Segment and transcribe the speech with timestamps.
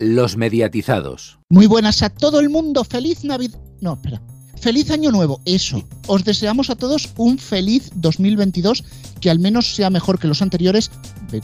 [0.00, 1.38] los mediatizados.
[1.50, 2.82] Muy buenas a todo el mundo.
[2.84, 3.60] Feliz Navidad.
[3.80, 4.20] No, espera.
[4.60, 5.82] Feliz Año Nuevo, eso.
[6.06, 8.84] Os deseamos a todos un feliz 2022
[9.20, 10.90] que al menos sea mejor que los anteriores,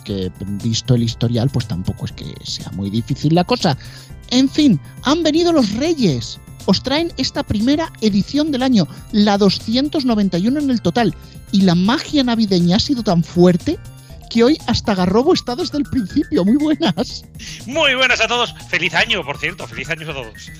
[0.04, 0.30] que
[0.62, 3.76] visto el historial, pues tampoco es que sea muy difícil la cosa.
[4.30, 6.38] En fin, han venido los Reyes.
[6.66, 11.14] Os traen esta primera edición del año, la 291 en el total,
[11.52, 13.78] y la magia navideña ha sido tan fuerte
[14.28, 16.44] que hoy hasta Garrobo está desde el principio.
[16.44, 17.24] Muy buenas.
[17.66, 18.54] Muy buenas a todos.
[18.68, 19.66] Feliz año, por cierto.
[19.66, 20.50] Feliz año a todos.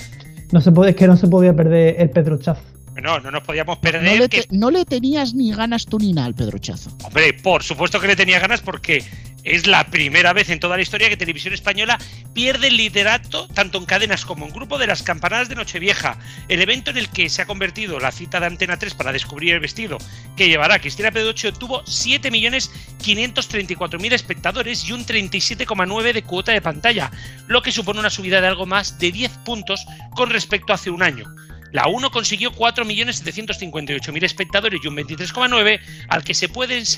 [0.53, 2.63] No se puede, es que no se podía perder el Pedrochazo.
[3.03, 4.03] No, no nos podíamos perder.
[4.03, 6.91] No le, no le tenías ni ganas tú ni nada al Pedrochazo.
[7.05, 9.05] Hombre, por supuesto que le tenía ganas porque
[9.47, 12.01] es la primera vez en toda la historia que Televisión Española
[12.35, 16.19] pierde el liderato, tanto en cadenas como en grupo, de las campanadas de Nochevieja,
[16.49, 19.55] el evento en el que se ha convertido la cita de Antena 3 para descubrir
[19.55, 19.99] el vestido
[20.37, 27.13] que llevará Cristina Pedroche tuvo 7.534.000 espectadores y un 37,9 de cuota de pantalla,
[27.47, 30.91] lo que supone una subida de algo más de 10 puntos con respecto a hace
[30.91, 31.25] un año.
[31.73, 36.49] La 1 consiguió 4.758.000 espectadores y un 23,9 al que se,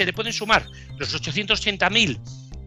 [0.05, 0.66] le pueden sumar
[0.98, 2.19] los 880.000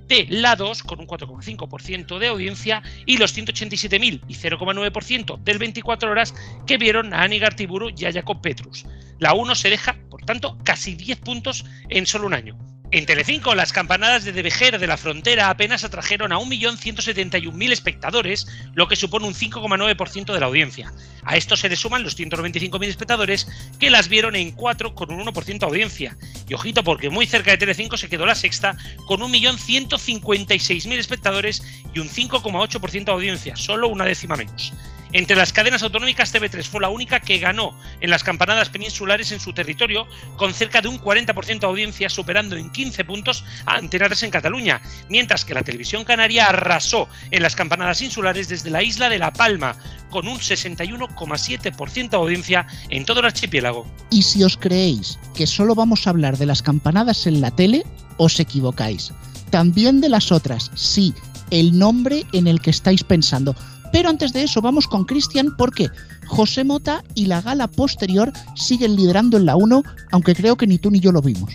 [0.07, 6.11] de la 2 con un 4,5% de audiencia y los 187.000 y 0,9% del 24
[6.11, 6.33] horas
[6.67, 8.85] que vieron a Ani Gartiburu y a Jacob Petrus.
[9.19, 12.70] La 1 se deja, por tanto, casi 10 puntos en solo un año.
[12.93, 18.89] En Telecinco, las campanadas de Devejer de la Frontera apenas atrajeron a 1.171.000 espectadores, lo
[18.89, 20.91] que supone un 5,9% de la audiencia.
[21.23, 23.47] A esto se le suman los 195.000 espectadores
[23.79, 26.17] que las vieron en 4 con un 1% de audiencia.
[26.49, 28.75] Y ojito porque muy cerca de Telecinco se quedó la sexta
[29.07, 34.73] con 1.156.000 espectadores y un 5,8% de audiencia, solo una décima menos.
[35.13, 39.41] Entre las cadenas autonómicas, TV3 fue la única que ganó en las campanadas peninsulares en
[39.41, 44.07] su territorio, con cerca de un 40% de audiencia, superando en 15 puntos a Antena
[44.07, 48.83] 3 en Cataluña, mientras que la televisión canaria arrasó en las campanadas insulares desde la
[48.83, 49.75] isla de La Palma,
[50.09, 53.85] con un 61,7% de audiencia en todo el archipiélago.
[54.11, 57.83] Y si os creéis que solo vamos a hablar de las campanadas en la tele,
[58.17, 59.11] os equivocáis.
[59.49, 61.13] También de las otras, sí,
[61.49, 63.55] el nombre en el que estáis pensando.
[63.91, 65.89] Pero antes de eso vamos con Cristian porque
[66.27, 70.77] José Mota y la gala posterior siguen liderando en la 1, aunque creo que ni
[70.77, 71.53] tú ni yo lo vimos.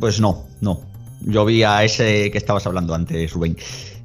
[0.00, 0.80] Pues no, no.
[1.20, 3.56] Yo vi a ese que estabas hablando antes, Rubén.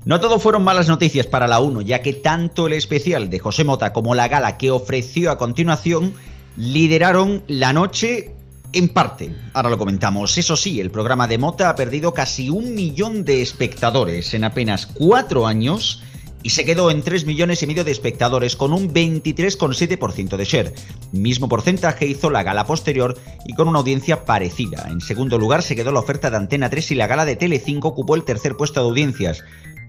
[0.05, 3.63] No todo fueron malas noticias para la 1, ya que tanto el especial de José
[3.63, 6.13] Mota como la gala que ofreció a continuación
[6.57, 8.35] lideraron la noche
[8.73, 9.33] en parte.
[9.53, 10.37] Ahora lo comentamos.
[10.37, 14.87] Eso sí, el programa de Mota ha perdido casi un millón de espectadores en apenas
[14.87, 16.03] cuatro años
[16.43, 20.73] y se quedó en 3 millones y medio de espectadores con un 23,7% de share.
[21.11, 24.87] Mismo porcentaje hizo la gala posterior y con una audiencia parecida.
[24.89, 27.79] En segundo lugar se quedó la oferta de Antena 3 y la gala de Tele5
[27.83, 29.43] ocupó el tercer puesto de audiencias.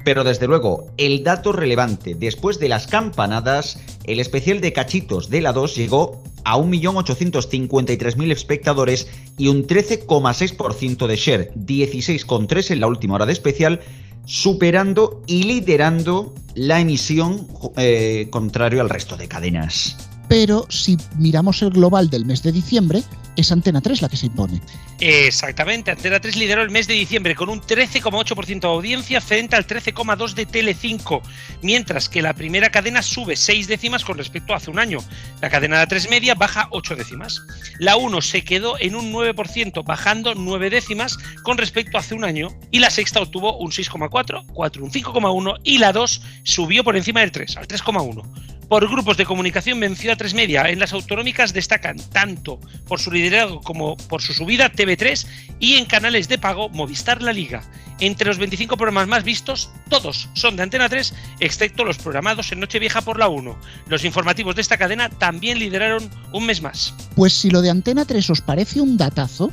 [0.05, 5.41] Pero desde luego, el dato relevante, después de las campanadas, el especial de cachitos de
[5.41, 13.15] la 2 llegó a 1.853.000 espectadores y un 13,6% de share, 16,3 en la última
[13.15, 13.81] hora de especial
[14.25, 17.47] superando y liderando la emisión
[17.77, 19.97] eh, contrario al resto de cadenas.
[20.29, 23.03] Pero si miramos el global del mes de diciembre,
[23.37, 24.61] es Antena 3 la que se impone.
[25.01, 29.67] Exactamente, Antena 3 lideró el mes de diciembre con un 13,8% de audiencia frente al
[29.67, 31.23] 13,2% de Tele5,
[31.63, 34.99] mientras que la primera cadena sube 6 décimas con respecto a hace un año.
[35.41, 37.43] La cadena de 3 media baja 8 décimas.
[37.79, 42.25] La 1 se quedó en un 9%, bajando 9 décimas con respecto a hace un
[42.25, 46.97] año, y la sexta obtuvo un 6,4, 4 un 5,1 y la 2 subió por
[46.97, 50.69] encima del 3, al 3,1 por grupos de comunicación venció a tres media.
[50.69, 55.27] En las autonómicas destacan tanto por su liderazgo como por su subida TV3
[55.61, 57.63] y en canales de pago Movistar La Liga.
[58.01, 62.61] Entre los 25 programas más vistos, todos son de Antena 3, excepto los programados en
[62.61, 63.57] Nochevieja por la 1.
[63.89, 66.95] Los informativos de esta cadena también lideraron un mes más.
[67.15, 69.53] Pues si lo de Antena 3 os parece un datazo,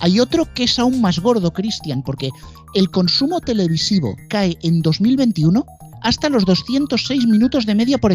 [0.00, 2.30] hay otro que es aún más gordo, Cristian, porque
[2.74, 5.64] el consumo televisivo cae en 2021
[6.02, 8.14] hasta los 206 minutos de media por,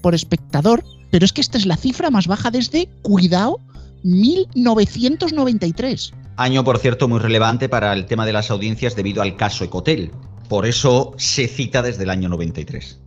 [0.00, 3.58] por espectador, pero es que esta es la cifra más baja desde, cuidado,
[4.02, 6.12] 1993.
[6.36, 10.12] Año, por cierto, muy relevante para el tema de las audiencias debido al caso Ecotel.
[10.48, 12.98] Por eso se cita desde el año 93.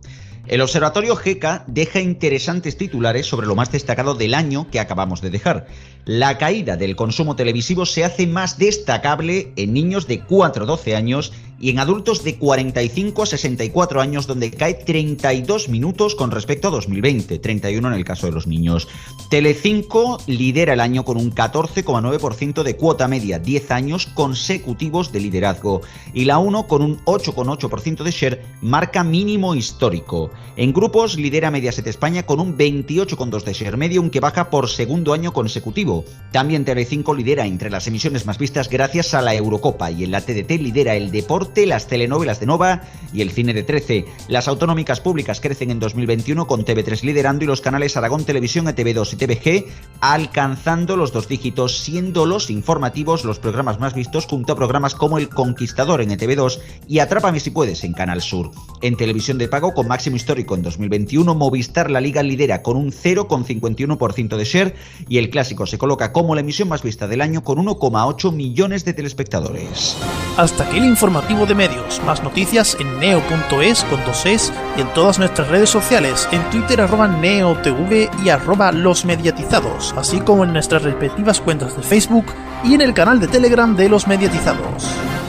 [0.46, 5.30] El Observatorio GECA deja interesantes titulares sobre lo más destacado del año que acabamos de
[5.30, 5.66] dejar.
[6.06, 10.96] La caída del consumo televisivo se hace más destacable en niños de 4 a 12
[10.96, 16.68] años y en adultos de 45 a 64 años donde cae 32 minutos con respecto
[16.68, 18.86] a 2020, 31 en el caso de los niños.
[19.30, 25.80] Telecinco lidera el año con un 14,9% de cuota media, 10 años consecutivos de liderazgo
[26.12, 30.30] y la 1 con un 8,8% de share marca mínimo histórico.
[30.56, 35.12] En grupos lidera Mediaset España con un 28,2 de share medio, aunque baja por segundo
[35.12, 35.93] año consecutivo.
[36.34, 40.20] También Telecinco lidera entre las emisiones más vistas gracias a la Eurocopa y en la
[40.20, 42.82] TDT lidera el deporte, las telenovelas de Nova
[43.12, 44.04] y el cine de 13.
[44.26, 49.12] Las autonómicas públicas crecen en 2021 con TV3 liderando y los canales Aragón Televisión, ETV2
[49.12, 54.56] y TVG alcanzando los dos dígitos, siendo los informativos los programas más vistos junto a
[54.56, 56.58] programas como El Conquistador en ETV2
[56.88, 58.50] y Atrápame si puedes en Canal Sur.
[58.82, 62.90] En televisión de pago con máximo histórico en 2021, Movistar La Liga lidera con un
[62.90, 64.74] 0,51% de share
[65.08, 68.86] y el clásico se coloca como la emisión más vista del año con 1,8 millones
[68.86, 69.94] de telespectadores.
[70.38, 72.00] Hasta aquí el informativo de medios.
[72.06, 76.80] Más noticias en neo.es con dos es y en todas nuestras redes sociales, en Twitter
[76.80, 82.24] arroba neotv y arroba los mediatizados, así como en nuestras respectivas cuentas de Facebook
[82.64, 84.84] y en el canal de Telegram de los mediatizados.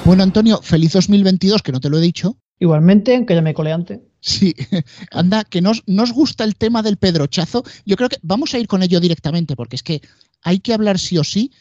[0.06, 2.38] Bueno, Antonio, feliz 2022, que no te lo he dicho.
[2.60, 4.00] Igualmente, aunque ya me colé antes.
[4.22, 4.56] Sí,
[5.12, 7.64] anda, que nos, nos gusta el tema del pedrochazo.
[7.86, 10.02] Yo creo que vamos a ir con ello directamente, porque es que
[10.46, 11.52] hay que hablar sí o sí.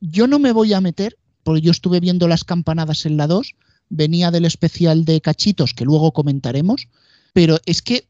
[0.00, 3.54] Yo no me voy a meter, porque yo estuve viendo las campanadas en la 2,
[3.88, 6.88] venía del especial de cachitos, que luego comentaremos,
[7.32, 8.06] pero es que,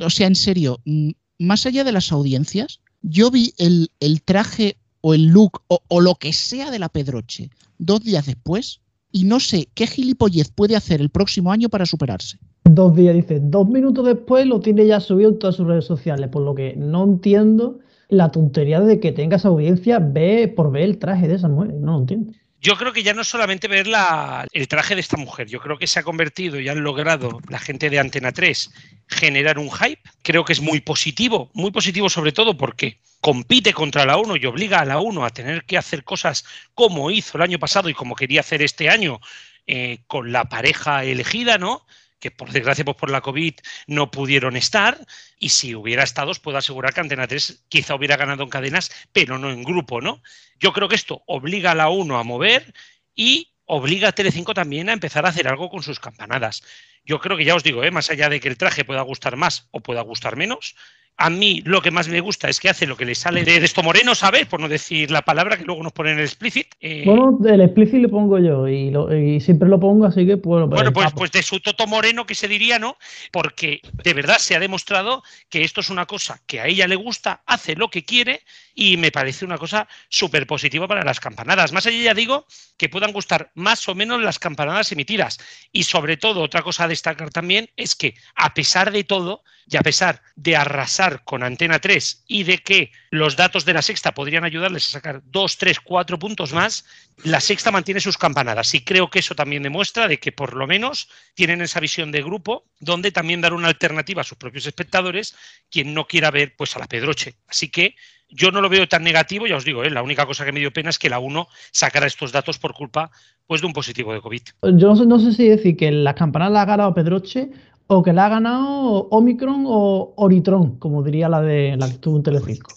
[0.00, 3.90] o sea, en serio, mm, más allá de las audiencias, yo vi el,
[4.24, 8.80] traje o el look o, o lo que sea de la Pedroche dos días después
[9.12, 12.38] y no sé qué gilipollez puede hacer el próximo año para superarse.
[12.64, 16.30] Dos días, dice, dos minutos después lo tiene ya subido en todas sus redes sociales,
[16.30, 17.80] por lo que no entiendo
[18.16, 21.92] la tontería de que tengas audiencia ve por ver el traje de esa mujer, no
[21.92, 22.32] lo entiendo.
[22.60, 25.76] Yo creo que ya no solamente ver la, el traje de esta mujer, yo creo
[25.76, 28.72] que se ha convertido y han logrado la gente de Antena 3
[29.06, 30.00] generar un hype.
[30.22, 34.46] Creo que es muy positivo, muy positivo sobre todo porque compite contra la 1 y
[34.46, 37.94] obliga a la 1 a tener que hacer cosas como hizo el año pasado y
[37.94, 39.20] como quería hacer este año
[39.66, 41.84] eh, con la pareja elegida, ¿no?
[42.18, 43.54] Que por desgracia pues por la COVID
[43.86, 44.98] no pudieron estar
[45.38, 48.90] y si hubiera estado os puedo asegurar que Antena 3 quizá hubiera ganado en cadenas,
[49.12, 50.22] pero no en grupo, ¿no?
[50.58, 52.72] Yo creo que esto obliga a la 1 a mover
[53.14, 56.62] y obliga a Telecinco también a empezar a hacer algo con sus campanadas.
[57.04, 57.90] Yo creo que ya os digo, ¿eh?
[57.90, 60.74] más allá de que el traje pueda gustar más o pueda gustar menos,
[61.16, 63.56] a mí lo que más me gusta es que hace lo que le sale de
[63.56, 64.46] esto moreno, ¿sabes?
[64.46, 66.66] Por no decir la palabra que luego nos ponen el explicit.
[66.80, 70.36] Eh, Bueno, el explicit le pongo yo y, lo- y siempre lo pongo, así que
[70.36, 72.96] pues, Bueno, pues, pues de su toto moreno que se diría, ¿no?
[73.30, 76.96] Porque de verdad se ha demostrado que esto es una cosa que a ella le
[76.96, 78.42] gusta, hace lo que quiere
[78.74, 81.72] y me parece una cosa súper positiva para las campanadas.
[81.72, 82.44] Más allá ya digo
[82.76, 85.38] que puedan gustar más o menos las campanadas emitidas.
[85.70, 89.76] Y sobre todo, otra cosa a destacar también es que a pesar de todo y
[89.76, 94.12] a pesar de arrasar con Antena 3 y de que los datos de la sexta
[94.12, 96.84] podrían ayudarles a sacar dos, tres, cuatro puntos más,
[97.22, 100.66] la sexta mantiene sus campanadas y creo que eso también demuestra de que por lo
[100.66, 105.34] menos tienen esa visión de grupo donde también dar una alternativa a sus propios espectadores
[105.70, 107.34] quien no quiera ver pues a la Pedroche.
[107.48, 107.94] Así que
[108.28, 109.90] yo no lo veo tan negativo, ya os digo, ¿eh?
[109.90, 112.74] la única cosa que me dio pena es que la 1 sacara estos datos por
[112.74, 113.10] culpa
[113.46, 114.42] pues de un positivo de COVID.
[114.74, 117.50] Yo no sé, si decir que las campanadas la ha ganado Pedroche
[117.86, 122.16] o que la ha ganado Omicron o Oritron, como diría la de la que estuvo
[122.16, 122.72] en Telecinco.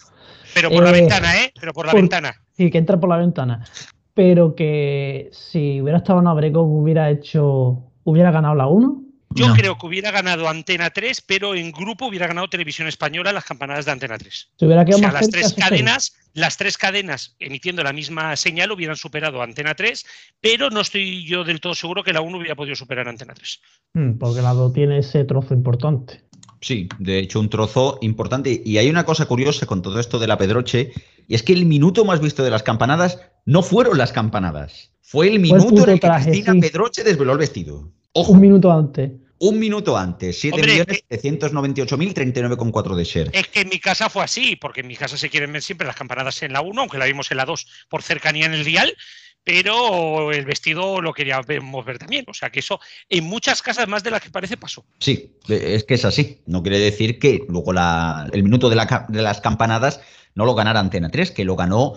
[0.54, 1.52] Pero por la Eh, ventana, ¿eh?
[1.60, 2.34] Pero por la por- ventana.
[2.52, 3.64] Sí, que entra por la ventana.
[4.14, 9.04] Pero que si hubiera estado en Abregón, hubiera hecho, hubiera ganado la 1.
[9.32, 9.54] Yo No.
[9.56, 13.86] creo que hubiera ganado Antena 3, pero en grupo hubiera ganado Televisión Española las campanadas
[13.86, 14.50] de Antena 3.
[14.58, 18.36] Se hubiera O quedado sea, más las tres cadenas, las tres cadenas emitiendo la misma
[18.36, 20.06] señal hubieran superado a Antena 3,
[20.42, 23.34] pero no estoy yo del todo seguro que la 1 hubiera podido superar a Antena
[23.34, 23.60] 3.
[23.94, 26.24] Mm, Porque la 2 tiene ese trozo importante.
[26.62, 28.62] Sí, de hecho un trozo importante.
[28.66, 30.92] Y hay una cosa curiosa con todo esto de la Pedroche,
[31.28, 34.92] y es que el minuto más visto de las campanadas no fueron las campanadas.
[35.02, 36.60] Fue el minuto en el que traje, Cristina sí.
[36.62, 37.92] Pedroche desveló el vestido.
[38.20, 39.12] Ojo, Un minuto antes.
[39.40, 43.30] un minuto antes, Hombre, 7.798.039,4 de share.
[43.34, 45.86] Es que en mi casa fue así, porque en mi casa se quieren ver siempre
[45.88, 48.64] las campanadas en la 1, aunque la vimos en la 2 por cercanía en el
[48.66, 48.96] dial,
[49.44, 52.26] pero el vestido lo queríamos ver también.
[52.28, 54.84] O sea que eso en muchas casas más de las que parece pasó.
[55.00, 56.42] Sí, es que es así.
[56.48, 60.02] No quiere decir que luego la- el minuto de, la de las campanadas
[60.36, 61.94] no lo ganara Antena 3, que lo ganó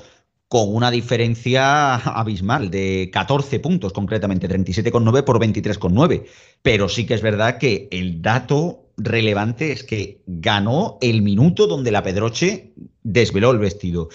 [0.51, 6.27] con una diferencia abismal de 14 puntos, concretamente 37,9 por 23,9.
[6.61, 11.93] Pero sí que es verdad que el dato relevante es que ganó el minuto donde
[11.93, 12.73] la Pedroche
[13.05, 14.09] desveló el vestido.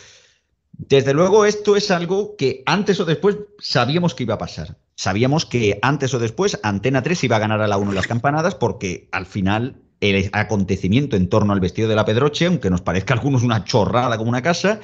[0.73, 4.77] Desde luego, esto es algo que antes o después sabíamos que iba a pasar.
[4.97, 8.55] sabíamos que antes o después Antena 3 iba a ganar a la 1 las campanadas
[8.55, 13.13] porque al final el acontecimiento en torno al vestido de la Pedroche, aunque nos parezca
[13.13, 14.81] a algunos una chorrada como una casa,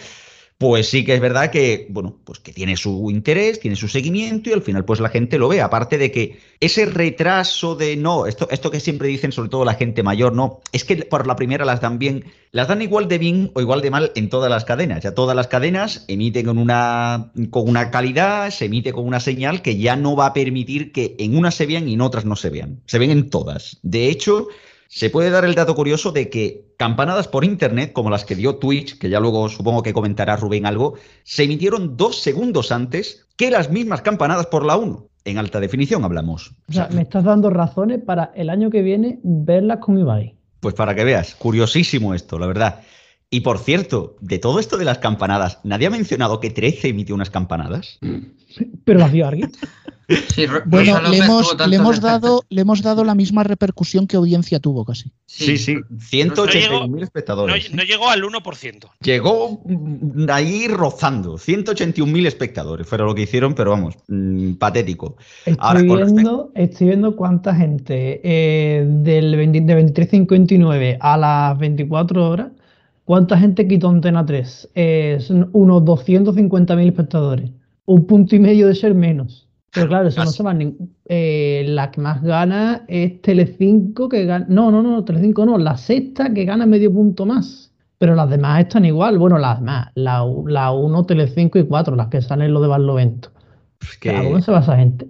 [0.62, 4.52] pues sí que es verdad que, bueno, pues que tiene su interés, tiene su seguimiento
[4.52, 5.60] y al final pues la gente lo ve.
[5.60, 9.74] Aparte de que ese retraso de no, esto, esto que siempre dicen sobre todo la
[9.74, 13.18] gente mayor, no, es que por la primera las dan bien, las dan igual de
[13.18, 15.02] bien o igual de mal en todas las cadenas.
[15.02, 19.64] Ya todas las cadenas emiten con una, con una calidad, se emite con una señal
[19.64, 22.36] que ya no va a permitir que en unas se vean y en otras no
[22.36, 22.84] se vean.
[22.86, 23.80] Se ven en todas.
[23.82, 24.48] De hecho,
[24.94, 28.58] se puede dar el dato curioso de que campanadas por internet, como las que dio
[28.58, 33.50] Twitch, que ya luego supongo que comentará Rubén algo, se emitieron dos segundos antes que
[33.50, 35.08] las mismas campanadas por la 1.
[35.24, 36.52] En alta definición hablamos.
[36.68, 40.36] O sea, me estás dando razones para el año que viene verlas con Ibai.
[40.60, 42.82] Pues para que veas, curiosísimo esto, la verdad.
[43.34, 47.16] Y por cierto, de todo esto de las campanadas, ¿nadie ha mencionado que 13 emitió
[47.16, 47.98] unas campanadas?
[48.84, 49.52] ¿Pero las vio alguien?
[50.36, 54.60] Sí, bueno, le hemos, le hemos, dado, le hemos dado la misma repercusión que audiencia
[54.60, 55.14] tuvo casi.
[55.26, 57.74] Sí, sí, 181.000 espectadores.
[57.74, 58.90] No, llegó al 1%.
[59.00, 59.64] Llegó
[60.28, 65.16] ahí rozando, 181.000 espectadores fueron lo que hicieron, pero vamos, mm, patético.
[65.46, 72.52] Estoy, viendo, estoy viendo cuánta gente eh, del de 23.59 a las 24 horas
[73.12, 74.70] ¿Cuánta gente quitó Antena 3?
[75.20, 77.52] son unos 250.000 espectadores.
[77.84, 79.50] Un punto y medio de ser menos.
[79.74, 80.78] Pero claro, eso no se va ni...
[81.10, 84.46] Eh, la que más gana es Telecinco, que gana...
[84.48, 85.58] No, no, no, Telecinco no.
[85.58, 87.74] La sexta que gana medio punto más.
[87.98, 89.18] Pero las demás están igual.
[89.18, 89.90] Bueno, las demás.
[89.96, 93.34] La, la 1, Telecinco y 4, las que salen lo de Barlovento.
[94.00, 94.24] Que...
[94.24, 95.10] ¿Dónde se va esa gente?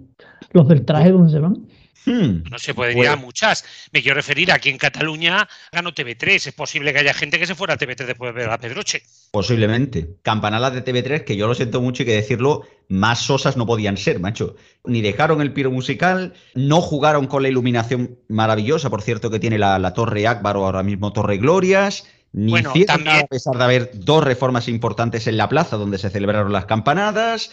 [0.50, 1.68] ¿Los del traje dónde se van?
[2.04, 2.42] Hmm.
[2.50, 3.64] No se puede ir a muchas.
[3.92, 6.46] Me quiero referir aquí en Cataluña ganó TV3.
[6.48, 9.02] Es posible que haya gente que se fuera a TV3 después de ver a Pedroche.
[9.30, 10.16] Posiblemente.
[10.22, 13.96] Campanadas de TV3, que yo lo siento mucho y que decirlo, más sosas no podían
[13.96, 14.56] ser, macho.
[14.84, 19.58] Ni dejaron el piro musical, no jugaron con la iluminación maravillosa, por cierto, que tiene
[19.58, 22.04] la, Torre Akbar o ahora mismo Torre Glorias.
[22.34, 26.08] Ni hicieron nada a pesar de haber dos reformas importantes en la plaza donde se
[26.08, 27.50] celebraron las campanadas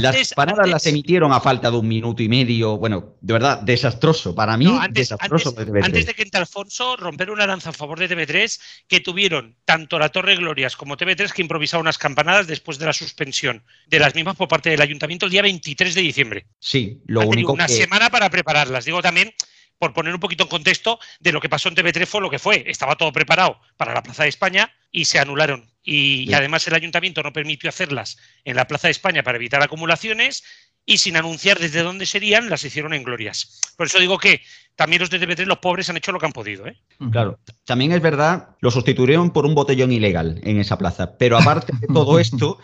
[0.00, 2.76] las paradas las emitieron a falta de un minuto y medio.
[2.76, 4.34] Bueno, de verdad, desastroso.
[4.34, 5.54] Para mí, desastroso.
[5.82, 9.98] Antes, de que entre Alfonso, romper una lanza a favor de TV3, que tuvieron tanto
[9.98, 14.14] la Torre Glorias como TV3 que improvisaron unas campanadas después de la suspensión de las
[14.14, 16.46] mismas por parte del ayuntamiento el día 23 de diciembre.
[16.58, 18.84] Sí, lo único una semana para prepararlas.
[18.84, 19.32] Digo también
[19.80, 22.38] por poner un poquito en contexto de lo que pasó en TV3 fue lo que
[22.38, 22.64] fue.
[22.66, 25.64] Estaba todo preparado para la Plaza de España y se anularon.
[25.82, 30.44] Y, además el ayuntamiento no permitió hacerlas en la Plaza de España para evitar acumulaciones
[30.84, 33.58] y sin anunciar desde dónde serían, las hicieron en glorias.
[33.78, 34.42] Por eso digo que
[34.76, 36.66] también los de TV3, los pobres, han hecho lo que han podido.
[36.66, 36.76] ¿eh?
[37.10, 41.16] Claro, también es verdad, lo sustituyeron por un botellón ilegal en esa plaza.
[41.16, 42.58] Pero aparte de todo esto,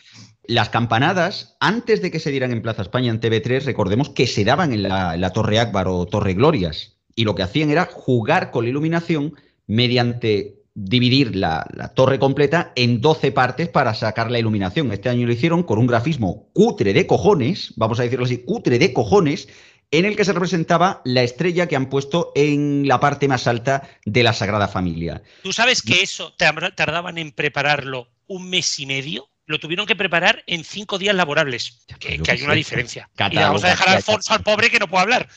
[0.44, 4.44] las campanadas, antes de que se dieran en Plaza España en TV3, recordemos que se
[4.44, 8.64] daban en la Torre Akbar o Torre Glorias y lo que hacían era jugar con
[8.64, 9.34] la iluminación
[9.66, 14.92] mediante dividir la, torre completa en 12 partes para sacar la iluminación.
[14.92, 18.78] Este año lo hicieron con un grafismo cutre de cojones, vamos a decirlo así, cutre
[18.78, 19.48] de cojones,
[19.90, 23.88] en el que se representaba la estrella que han puesto en la parte más alta
[24.04, 25.22] de la Sagrada Familia.
[25.42, 29.30] ¿Tú sabes que eso tardaban en prepararlo un mes y medio?
[29.46, 33.08] Lo tuvieron que preparar en cinco días laborables, que, hay una diferencia.
[33.30, 35.28] y vamos a dejar a Alfonso al pobre que no puede hablar.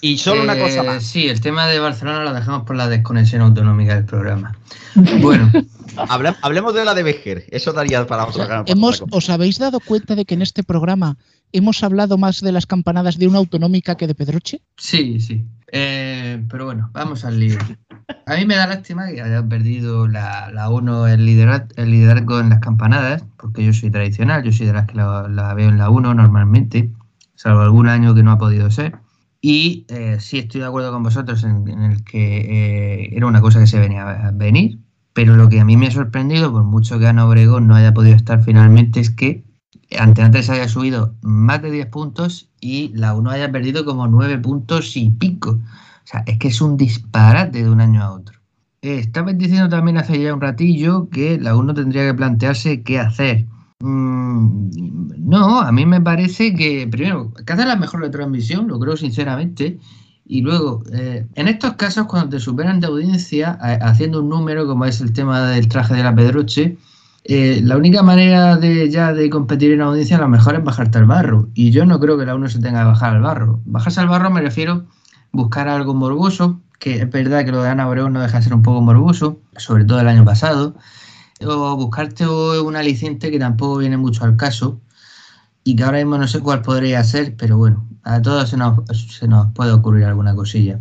[0.00, 1.02] Y solo una cosa más.
[1.02, 4.56] Eh, sí, el tema de Barcelona lo dejamos por la desconexión autonómica del programa.
[5.20, 5.50] Bueno.
[6.42, 7.44] hablemos de la de Becker.
[7.50, 11.16] Eso daría para otra hemos, ¿Os habéis dado cuenta de que en este programa
[11.52, 14.62] hemos hablado más de las campanadas de una autonómica que de Pedroche?
[14.76, 15.44] Sí, sí.
[15.72, 17.58] Eh, pero bueno, vamos al lío.
[18.26, 22.40] A mí me da lástima que haya perdido la, la uno el, liderazgo, el liderazgo
[22.40, 25.78] en las campanadas, porque yo soy tradicional, yo soy de las que la, veo en
[25.78, 26.90] la 1 normalmente,
[27.34, 28.96] salvo algún año que no ha podido ser.
[29.48, 33.60] Y eh, sí estoy de acuerdo con vosotros en, el que eh, era una cosa
[33.60, 34.80] que se venía a venir,
[35.12, 37.94] pero lo que a mí me ha sorprendido, por mucho que Ana Obregón no haya
[37.94, 39.44] podido estar finalmente, es que
[39.96, 44.36] ante antes haya subido más de 10 puntos y la 1 haya perdido como 9
[44.38, 45.50] puntos y pico.
[45.50, 48.40] O sea, es que es un disparate de un año a otro.
[48.82, 52.98] Eh, estabas diciendo también hace ya un ratillo que la 1 tendría que plantearse qué
[52.98, 53.46] hacer.
[53.80, 54.70] Mm,
[55.28, 59.78] no, a mí me parece que, primero, que hacer la mejor retransmisión, lo creo sinceramente.
[60.24, 64.84] Y luego, eh, en estos casos, cuando te superan de audiencia, haciendo un número, como
[64.86, 66.78] es el tema del traje de la Pedroche,
[67.24, 70.98] eh, la única manera de ya de competir en audiencia a lo mejor es bajarte
[70.98, 71.48] al barro.
[71.54, 73.60] Y yo no creo que la uno se tenga que bajar al barro.
[73.66, 74.86] Bajarse al barro me refiero
[75.32, 78.54] buscar algo morboso, que es verdad que lo de Ana Obregón no deja de ser
[78.54, 80.74] un poco morboso, sobre todo el año pasado
[81.44, 84.80] o buscarte un aliciente que tampoco viene mucho al caso
[85.64, 88.78] y que ahora mismo no sé cuál podría ser, pero bueno, A todos se nos,
[89.18, 90.78] se nos puede ocurrir alguna cosilla.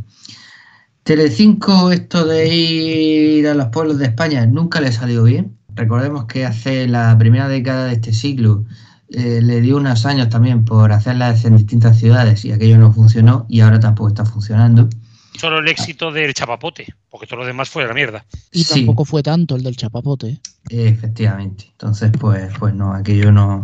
[1.03, 5.57] Telecinco, esto de ir a los pueblos de España, nunca le salió bien.
[5.75, 8.65] Recordemos que hace la primera década de este siglo
[9.09, 13.45] eh, le dio unos años también por hacerlas en distintas ciudades y aquello no funcionó
[13.49, 14.89] y ahora tampoco está funcionando.
[15.39, 18.25] Solo el éxito del chapapote, porque todo lo demás fue la mierda.
[18.51, 18.73] Y Sí.
[18.85, 20.27] tampoco fue tanto el del chapapote.
[20.29, 20.39] ¿eh?
[20.69, 21.65] Efectivamente.
[21.71, 23.63] Entonces, pues, pues no, aquello no.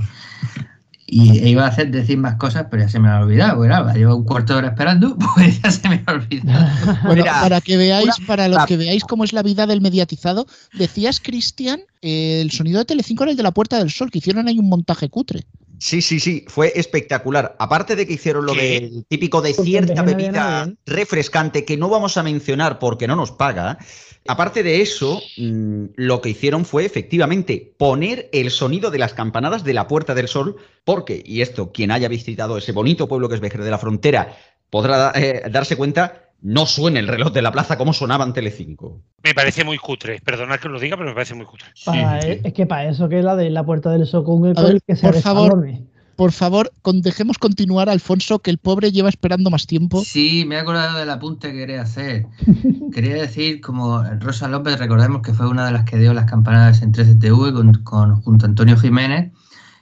[1.13, 3.57] Y e iba a hacer decir más cosas, pero ya se me ha olvidado.
[3.57, 6.67] Pues nada, llevo un cuarto de hora esperando, pues ya se me ha olvidado.
[7.03, 9.81] Bueno, Mira, para que veáis, una- para los que veáis cómo es la vida del
[9.81, 14.09] mediatizado, decías, Cristian, eh, el sonido de Telecinco era el de la Puerta del Sol,
[14.09, 15.43] que hicieron ahí un montaje cutre.
[15.81, 17.55] Sí, sí, sí, fue espectacular.
[17.57, 18.81] Aparte de que hicieron lo ¿Qué?
[18.81, 23.79] del típico de cierta bebida refrescante que no vamos a mencionar porque no nos paga.
[24.27, 29.63] Aparte de eso, mm, lo que hicieron fue efectivamente poner el sonido de las campanadas
[29.63, 33.33] de la Puerta del Sol, porque, y esto, quien haya visitado ese bonito pueblo que
[33.33, 34.37] es Vejer de la Frontera
[34.69, 39.01] podrá eh, darse cuenta, no suena el reloj de la plaza como sonaba en Telecinco.
[39.23, 40.19] Me parece muy cutre.
[40.23, 41.67] Perdonad que os lo diga, pero me parece muy cutre.
[41.85, 42.41] Para- Sí, sí.
[42.43, 45.15] Es que para eso que es la de la puerta del el que se por
[45.21, 45.67] favor.
[46.15, 50.03] Por favor, con- dejemos continuar Alfonso, que el pobre lleva esperando más tiempo.
[50.03, 52.27] Sí, me he acordado del apunte que quería hacer.
[52.93, 56.81] Quería decir, como Rosa López, recordemos que fue una de las que dio las campanadas
[56.83, 59.31] en 13TV con, con- junto a Antonio Jiménez,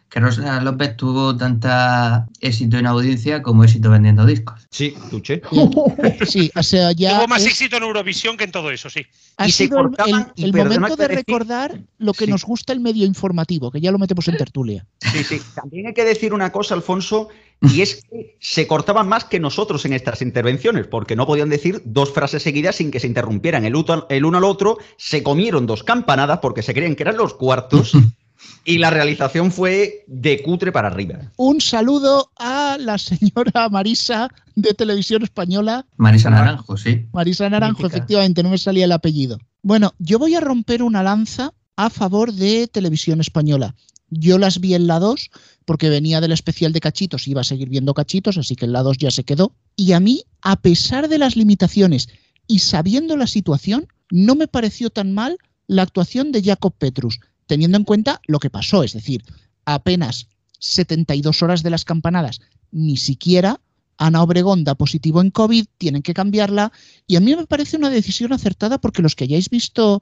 [0.09, 4.67] que Rosa López tuvo tanta éxito en audiencia como éxito vendiendo discos.
[4.71, 5.41] Sí, escuché.
[6.27, 9.05] Sí, o sea, ya Tuvo más es- éxito en Eurovisión que en todo eso, sí.
[9.37, 12.13] ha y se sido el- cortaban, el, y el perdona momento de decir- recordar lo
[12.13, 12.31] que Sí.
[12.31, 14.85] nos gusta el medio informativo, que ya lo metemos en tertulia.
[14.99, 15.41] Sí, sí.
[15.55, 17.29] También hay que decir una cosa, Alfonso,
[17.61, 21.81] y es que se cortaban más que nosotros en estas intervenciones, porque no podían decir
[21.85, 26.39] dos frases seguidas sin que se interrumpieran el uno al otro, se comieron dos campanadas
[26.41, 27.91] porque se creían que eran los cuartos,
[28.65, 31.31] y la realización fue de cutre para arriba.
[31.37, 35.85] Un saludo a la señora Marisa de Televisión Española.
[35.97, 37.07] Marisa Naranjo, sí.
[37.13, 37.97] Marisa Naranjo, Mítica.
[37.97, 39.39] efectivamente, no me salía el apellido.
[39.61, 43.75] Bueno, yo voy a romper una lanza a favor de Televisión Española.
[44.09, 45.29] Yo las vi en la 2
[45.65, 48.73] porque venía del especial de cachitos y iba a seguir viendo cachitos, así que en
[48.73, 49.53] la 2 ya se quedó.
[49.75, 52.09] Y a mí, a pesar de las limitaciones
[52.47, 57.19] y sabiendo la situación, no me pareció tan mal la actuación de Jacob Petrus,
[57.49, 59.23] teniendo en cuenta lo que pasó, es decir,
[59.65, 60.27] apenas
[60.59, 63.59] 72 horas de las campanadas, ni siquiera
[63.97, 66.71] Ana Obregón da positivo en COVID, tienen que cambiarla,
[67.07, 70.01] y a mí me parece una decisión acertada porque los que hayáis visto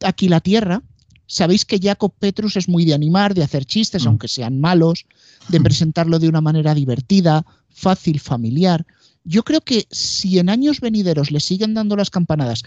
[0.00, 0.82] aquí la Tierra,
[1.26, 4.08] sabéis que Jacob Petrus es muy de animar, de hacer chistes, Mm.
[4.08, 5.06] aunque sean malos,
[5.48, 8.86] de presentarlo de una manera divertida, fácil, familiar.
[9.24, 12.62] Yo creo que si en años venideros le siguen dando las campanadas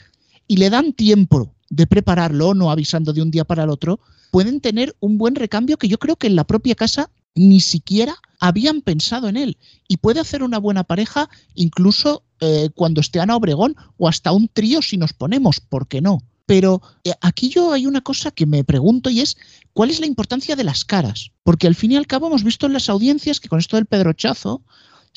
[0.47, 3.99] y le dan tiempo de prepararlo, no avisando de un día para el otro,
[4.31, 8.15] pueden tener un buen recambio que yo creo que en la propia casa ni siquiera
[8.39, 9.57] habían pensado en él.
[9.87, 14.47] Y puede hacer una buena pareja incluso eh, cuando esté Ana Obregón o hasta un
[14.47, 16.21] trío si nos ponemos, ¿por qué no?
[16.45, 19.37] Pero eh, aquí yo hay una cosa que me pregunto y es
[19.73, 21.31] ¿cuál es la importancia de las caras?
[21.43, 23.85] Porque al fin y al cabo hemos visto en las audiencias que con esto del
[23.85, 24.61] Pedrochazo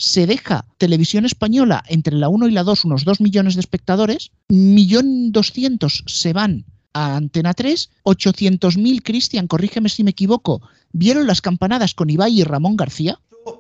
[0.01, 4.31] se deja televisión española entre la 1 y la 2 unos 2 millones de espectadores,
[4.49, 11.41] millón doscientos se van a Antena 3, 800.000, Cristian, corrígeme si me equivoco, vieron las
[11.43, 13.19] campanadas con Ibai y Ramón García.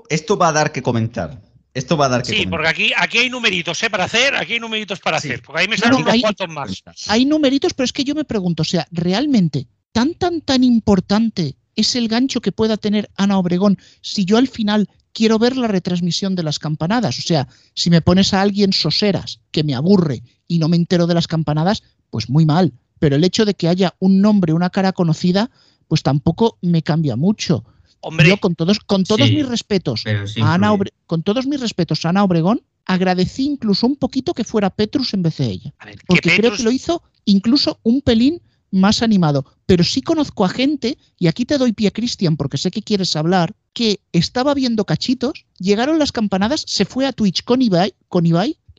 [0.09, 1.43] Esto va a dar que comentar.
[1.75, 2.51] Esto va a dar que Sí, comentar.
[2.51, 3.91] porque aquí, aquí hay numeritos ¿eh?
[3.91, 5.29] para hacer, aquí hay numeritos para Sí.
[5.29, 5.43] hacer.
[5.43, 6.83] Porque ahí me No, salen no, unos hay- cuantos más.
[7.09, 11.57] Hay numeritos, pero es que yo me pregunto, o sea, ¿realmente tan, tan, tan importante
[11.77, 15.67] es el gancho que pueda tener Ana Obregón si yo al final quiero ver la
[15.67, 17.19] retransmisión de las campanadas?
[17.19, 21.09] O sea, si me pones a alguien soseras que me aburre y no me entero
[21.09, 22.73] de las campanadas, pues muy mal.
[23.01, 25.51] Pero el hecho de que haya un nombre, una cara conocida,
[25.89, 27.65] pues tampoco me cambia mucho.
[28.01, 30.41] Hombre, Yo con todos, con todos Sí, mis respetos, sí.
[30.41, 30.73] a Ana.
[30.73, 35.13] Obre- con todos mis respetos a Ana Obregón, agradecí incluso un poquito que fuera Petrus
[35.15, 38.41] en vez de ella a ver, que porque creo que lo hizo incluso un pelín
[38.71, 39.45] más animado.
[39.67, 43.17] Pero sí conozco a gente, y aquí te doy pie, Cristian, porque sé que quieres
[43.17, 48.25] hablar, que estaba viendo cachitos, llegaron las campanadas, se fue a Twitch con Ibai, con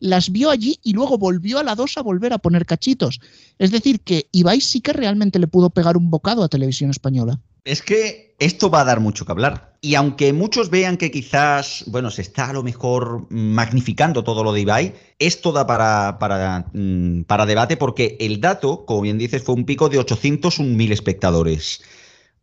[0.02, 3.22] las vio allí y luego volvió a la 2 a volver a poner cachitos.
[3.60, 7.40] Es decir, que Ibai sí que realmente le pudo pegar un bocado a Televisión Española.
[7.64, 9.78] Es que esto va a dar mucho que hablar.
[9.80, 14.52] Y aunque muchos vean que quizás, bueno, se está a lo mejor magnificando todo lo
[14.52, 19.44] de Ibai, esto da para, para, mm, para debate porque el dato, como bien dices,
[19.44, 21.82] fue un pico de 801.000 espectadores.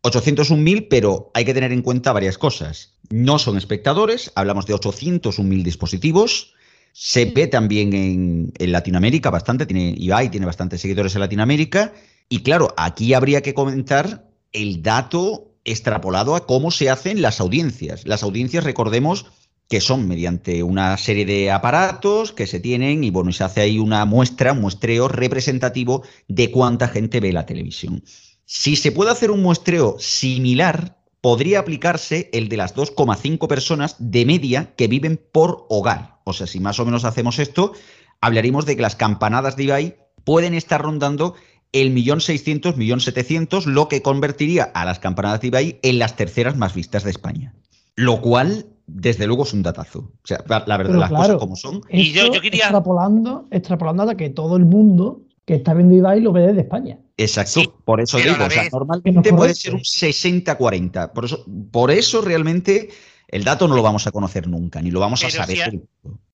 [0.03, 2.93] 801.000, pero hay que tener en cuenta varias cosas.
[3.09, 6.53] No son espectadores, hablamos de 801.000 dispositivos.
[6.93, 11.93] Se ve también en, en Latinoamérica bastante, tiene, Ibai tiene bastantes seguidores en Latinoamérica.
[12.29, 18.07] Y claro, aquí habría que comentar el dato extrapolado a cómo se hacen las audiencias.
[18.07, 19.25] Las audiencias, recordemos,
[19.69, 23.79] que son mediante una serie de aparatos que se tienen y bueno, se hace ahí
[23.79, 28.01] una muestra, un muestreo representativo de cuánta gente ve la televisión.
[28.49, 34.25] Si se puede hacer un muestreo similar, podría aplicarse el de las 2,5 personas de
[34.25, 36.21] media que viven por hogar.
[36.23, 37.73] O sea, si más o menos hacemos esto,
[38.21, 41.35] hablaríamos de que las campanadas de Ibai pueden estar rondando
[41.73, 46.15] el millón seiscientos, millón setecientos, lo que convertiría a las campanadas de Ibai en las
[46.15, 47.53] terceras más vistas de España.
[47.97, 49.99] Lo cual desde luego es un datazo.
[49.99, 51.81] O sea, la verdad, las cosas como son.
[51.89, 52.63] Y yo, yo quería.
[52.63, 56.99] Extrapolando, extrapolando a que todo el mundo que está viendo Ibai lo ve desde España.
[57.15, 61.13] Exacto, por eso digo, o sea, normalmente puede ser un 60-40.
[61.13, 62.89] Por eso, por eso realmente
[63.29, 65.79] el dato no lo vamos a conocer nunca, ni lo vamos a saber.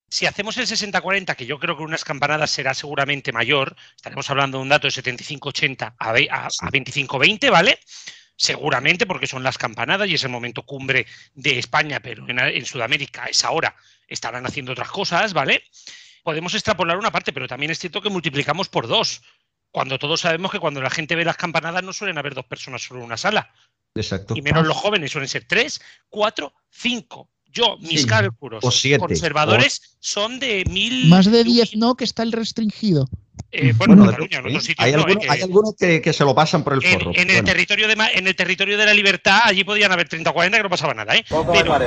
[0.09, 4.57] Si, hacemos el 60-40, que yo creo que unas campanadas será seguramente mayor, estaremos hablando
[4.57, 6.11] de un dato de 75-80 a, a,
[6.47, 7.77] a 25-20, ¿vale?
[8.35, 13.25] seguramente porque son las campanadas y es el momento cumbre de España, pero en, Sudamérica
[13.25, 13.75] es ahora,
[14.07, 15.63] estarán haciendo otras cosas, ¿vale?
[16.23, 19.21] Podemos extrapolar una parte, pero también es cierto que multiplicamos por dos,
[19.71, 22.81] cuando todos sabemos que cuando la gente ve las campanadas no suelen haber dos personas
[22.81, 23.51] solo en una sala.
[23.95, 24.33] Exacto.
[24.35, 27.29] Y menos los jóvenes suelen ser tres, cuatro, cinco.
[27.45, 28.63] Yo, mis cálculos
[28.97, 31.07] conservadores son de mil.
[31.07, 33.07] Más de diez, no, que está el restringido.
[33.51, 36.63] Eh, bueno, en Cataluña, en otros sitios hay, algunos, hay algunos que, se lo pasan
[36.63, 37.11] por el forro.
[37.13, 40.33] En, el territorio de, en el territorio de la libertad, allí podían haber 30 o
[40.33, 41.15] 40 que no pasaba nada.
[41.15, 41.23] ¿eh?
[41.29, 41.77] Pero,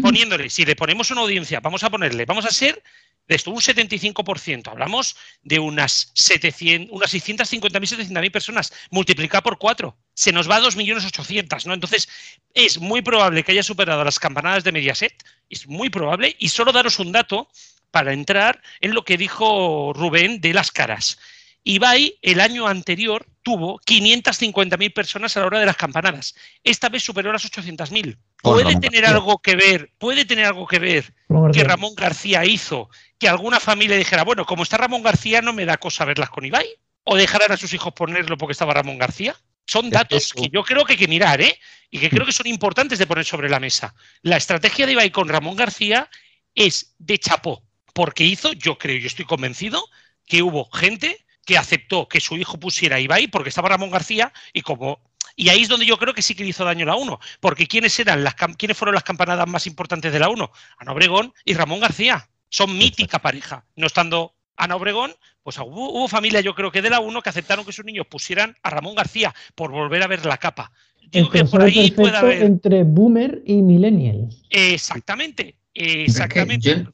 [0.00, 2.82] poniéndole, si le ponemos una audiencia, vamos a ponerle, vamos a ser
[3.32, 4.68] de esto un 75%.
[4.68, 8.72] Hablamos de unas, 700, unas 650.000, 700.000 personas.
[8.90, 9.96] Multiplicado por 4.
[10.12, 11.72] Se nos va a 2.800.000, ¿no?
[11.72, 12.08] Entonces,
[12.52, 15.14] es muy probable que haya superado las campanadas de Mediaset.
[15.48, 16.36] Es muy probable.
[16.38, 17.48] Y solo daros un dato
[17.90, 21.18] para entrar en lo que dijo Rubén de las caras.
[21.64, 26.34] Ibai el año anterior tuvo 550.000 personas a la hora de las campanadas.
[26.64, 28.18] Esta vez superó las 800.000.
[28.42, 29.92] ¿Puede tener algo que ver?
[29.98, 31.14] ¿Puede tener algo que ver
[31.52, 35.64] que Ramón García hizo que alguna familia dijera, bueno, como está Ramón García no me
[35.64, 36.66] da cosa verlas con Ibai?
[37.04, 39.36] ¿O dejarán a sus hijos ponerlo porque estaba Ramón García?
[39.66, 41.58] Son datos que yo creo que hay que mirar, ¿eh?
[41.90, 43.94] Y que creo que son importantes de poner sobre la mesa.
[44.22, 46.08] La estrategia de Ibai con Ramón García
[46.54, 49.84] es de chapó porque hizo, yo creo, yo estoy convencido,
[50.26, 54.62] que hubo gente que aceptó que su hijo pusiera Ibai porque estaba Ramón García y
[54.62, 55.00] como
[55.36, 57.66] y ahí es donde yo creo que sí que le hizo daño la 1, porque
[57.66, 60.50] ¿quiénes eran las quiénes fueron las campanadas más importantes de la 1?
[60.78, 62.28] Ana Obregón y Ramón García.
[62.48, 63.64] Son mítica pareja.
[63.76, 67.64] No estando Ana Obregón, pues hubo, familia, yo creo que de la 1 que aceptaron
[67.64, 70.70] que sus niños pusieran a Ramón García por volver a ver la capa.
[71.10, 74.28] Digo que por ahí puede haber entre boomer y millennial.
[74.50, 75.56] Exactamente.
[75.74, 76.86] Exactamente.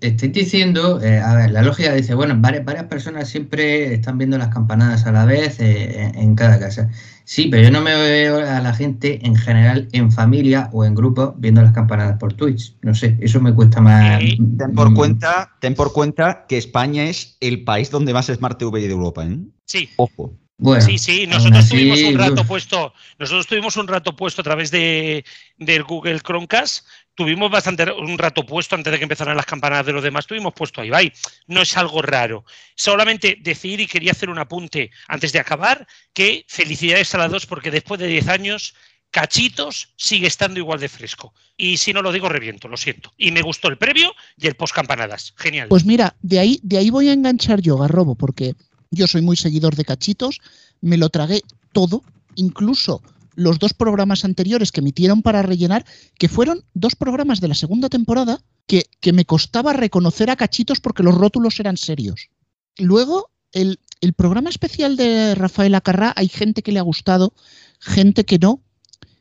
[0.00, 4.38] estoy diciendo, eh, a ver, la lógica dice, bueno, varias, varias personas siempre están viendo
[4.38, 6.90] las campanadas a la vez eh, en, cada casa.
[7.24, 10.94] Sí, pero yo no me veo a la gente en general en familia o en
[10.94, 12.74] grupo viendo las campanadas por Twitch.
[12.80, 14.20] No sé, eso me cuesta más.
[14.20, 18.80] Ten por cuenta, ten por cuenta que España es el país donde más Smart TV
[18.80, 19.38] de Europa, ¿eh?
[19.66, 19.90] Sí.
[19.96, 20.32] Ojo
[20.80, 25.24] sí, sí, nosotros tuvimos un rato puesto, nosotros tuvimos un rato puesto a través de,
[25.56, 26.84] del Google Chromecast,
[27.18, 30.54] tuvimos bastante un rato puesto antes de que empezaran las campanadas de los demás, tuvimos
[30.54, 31.12] puesto ahí, bye.
[31.48, 32.44] No es algo raro.
[32.76, 37.44] Solamente decir y quería hacer un apunte antes de acabar que felicidades a las dos
[37.44, 38.74] porque después de 10 años
[39.10, 41.34] Cachitos sigue estando igual de fresco.
[41.56, 43.12] Y si no lo digo, reviento, lo siento.
[43.16, 45.34] Y me gustó el previo y el post campanadas.
[45.36, 45.66] Genial.
[45.66, 48.54] Pues mira, de ahí, de ahí voy a enganchar yo, Garrobo, porque
[48.92, 50.40] yo soy muy seguidor de cachitos,
[50.80, 52.04] me lo tragué todo,
[52.36, 53.02] incluso
[53.38, 55.84] los dos programas anteriores que emitieron para rellenar,
[56.18, 60.80] que fueron dos programas de la segunda temporada que, que me costaba reconocer a cachitos
[60.80, 62.30] porque los rótulos eran serios.
[62.76, 67.32] Luego, el, el programa especial de Rafael Acarrá, hay gente que le ha gustado,
[67.80, 68.60] gente que no.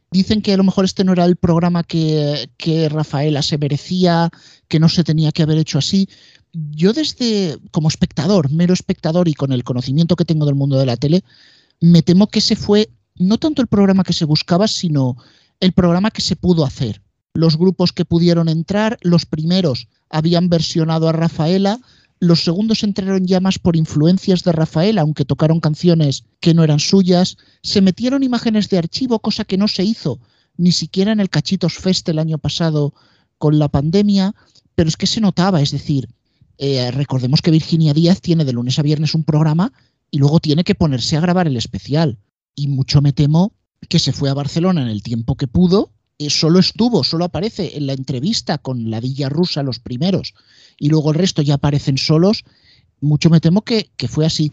[0.09, 4.29] Dicen que a lo mejor este no era el programa que, que Rafaela se merecía,
[4.69, 6.07] que no se tenía que haber hecho así
[6.53, 10.85] yo desde, como espectador, mero espectador y con el conocimiento que tengo del mundo de
[10.85, 11.23] la tele,
[11.79, 15.17] me temo que ese fue no tanto el programa que se buscaba, sino
[15.59, 17.01] el programa que se pudo hacer.
[17.33, 21.79] Los grupos que pudieron entrar, los primeros habían versionado a Rafaela,
[22.19, 26.79] los segundos entraron ya más por influencias de Rafaela, aunque tocaron canciones que no eran
[26.79, 30.19] suyas, se metieron imágenes de archivo, cosa que no se hizo
[30.57, 32.93] ni siquiera en el Cachitos Fest el año pasado
[33.37, 34.33] con la pandemia,
[34.75, 36.09] pero es que se notaba, es decir,
[36.57, 39.71] eh, recordemos que Virginia Díaz tiene de lunes a viernes un programa
[40.09, 42.17] y luego tiene que ponerse a grabar el especial.
[42.57, 43.53] Y mucho me temo
[43.87, 45.91] que se fue a Barcelona en el tiempo que pudo.
[46.17, 50.33] Eh, solo estuvo, solo aparece en la entrevista con la Villa Rusa los primeros
[50.79, 52.43] y luego el resto ya aparecen solos.
[52.99, 54.51] Mucho me temo que, que fue así.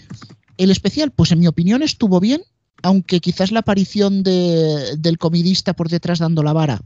[0.59, 2.43] El especial, pues en mi opinión estuvo bien,
[2.83, 6.83] aunque quizás la aparición de, del comidista por detrás dando la vara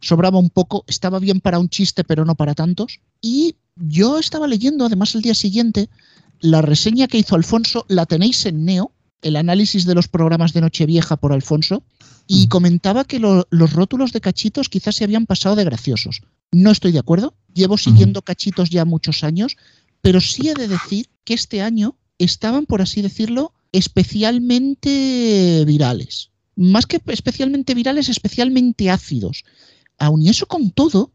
[0.00, 3.00] sobraba un poco, estaba bien para un chiste, pero no para tantos.
[3.20, 5.88] Y yo estaba leyendo, además, el día siguiente,
[6.40, 10.60] la reseña que hizo Alfonso, la tenéis en Neo, el análisis de los programas de
[10.60, 11.82] Nochevieja por Alfonso,
[12.28, 16.22] y comentaba que lo- los rótulos de cachitos quizás se habían pasado de graciosos.
[16.50, 19.56] No estoy de acuerdo, llevo siguiendo cachitos ya muchos años,
[20.02, 26.30] pero sí he de decir que este año estaban, por así decirlo, especialmente virales.
[26.56, 29.44] Más que especialmente virales, especialmente ácidos.
[29.98, 31.12] Aun y eso con todo,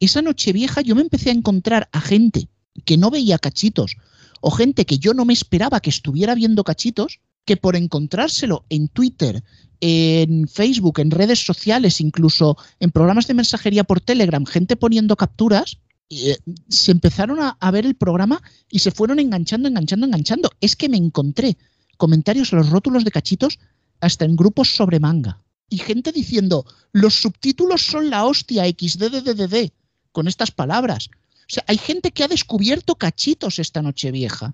[0.00, 2.48] esa noche vieja yo me empecé a encontrar a gente
[2.84, 3.96] que no veía cachitos
[4.40, 8.88] o gente que yo no me esperaba que estuviera viendo cachitos, que por encontrárselo en
[8.88, 9.42] Twitter,
[9.80, 15.78] en Facebook, en redes sociales, incluso en programas de mensajería por Telegram, gente poniendo capturas,
[16.10, 16.36] eh,
[16.68, 20.50] se empezaron a, ver el programa y se fueron enganchando, enganchando, enganchando.
[20.60, 21.56] Es que me encontré
[21.96, 23.58] comentarios a los rótulos de cachitos
[24.02, 25.42] hasta en grupos sobre manga.
[25.70, 29.72] Y gente diciendo, los subtítulos son la hostia XDDDD,
[30.12, 31.08] con estas palabras.
[31.50, 34.52] O sea, hay gente que ha descubierto cachitos esta noche vieja.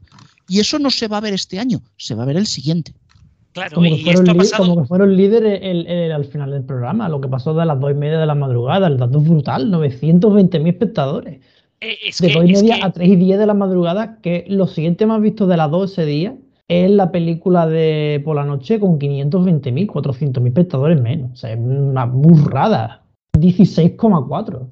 [0.49, 2.93] Y eso no se va a ver este año, se va a ver el siguiente.
[3.53, 4.69] Claro, Como que, fueron esto ha li- pasado.
[4.69, 7.79] como que fueron líderes el- el- al final del programa, lo que pasó de las
[7.81, 11.41] dos y media de la madrugada, el dato es brutal, 920.000 espectadores.
[11.81, 13.53] eh, es de que- dos y es media que- a 3 y 10 de la
[13.55, 16.35] madrugada, que lo siguiente más visto de las 2 ese día
[16.69, 21.33] es la película de por la noche con 520.000, 400.000 espectadores menos.
[21.33, 23.03] O sea, es una burrada.
[23.39, 24.71] 16,4.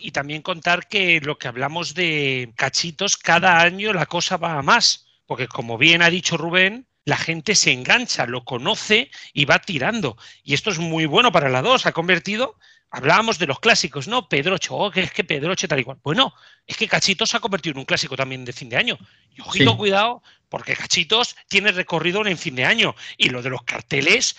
[0.00, 4.62] Y también contar que lo que hablamos de cachitos, cada año la cosa va a
[4.62, 5.06] más.
[5.26, 10.16] Porque como bien ha dicho Rubén, la gente se engancha, lo conoce y va tirando.
[10.42, 11.86] Y esto es muy bueno para la 2.
[11.86, 12.56] Ha convertido,
[12.90, 14.28] hablábamos de los clásicos, ¿no?
[14.28, 15.98] Pedrocho, oh, que es que Pedroche tal y cual.
[16.02, 16.34] Bueno,
[16.66, 18.98] es que Cachitos se ha convertido en un clásico también de fin de año.
[19.34, 19.76] Y ojito, Sí.
[19.76, 22.94] cuidado, porque Cachitos tiene recorrido en fin de año.
[23.16, 24.36] Y lo de los carteles,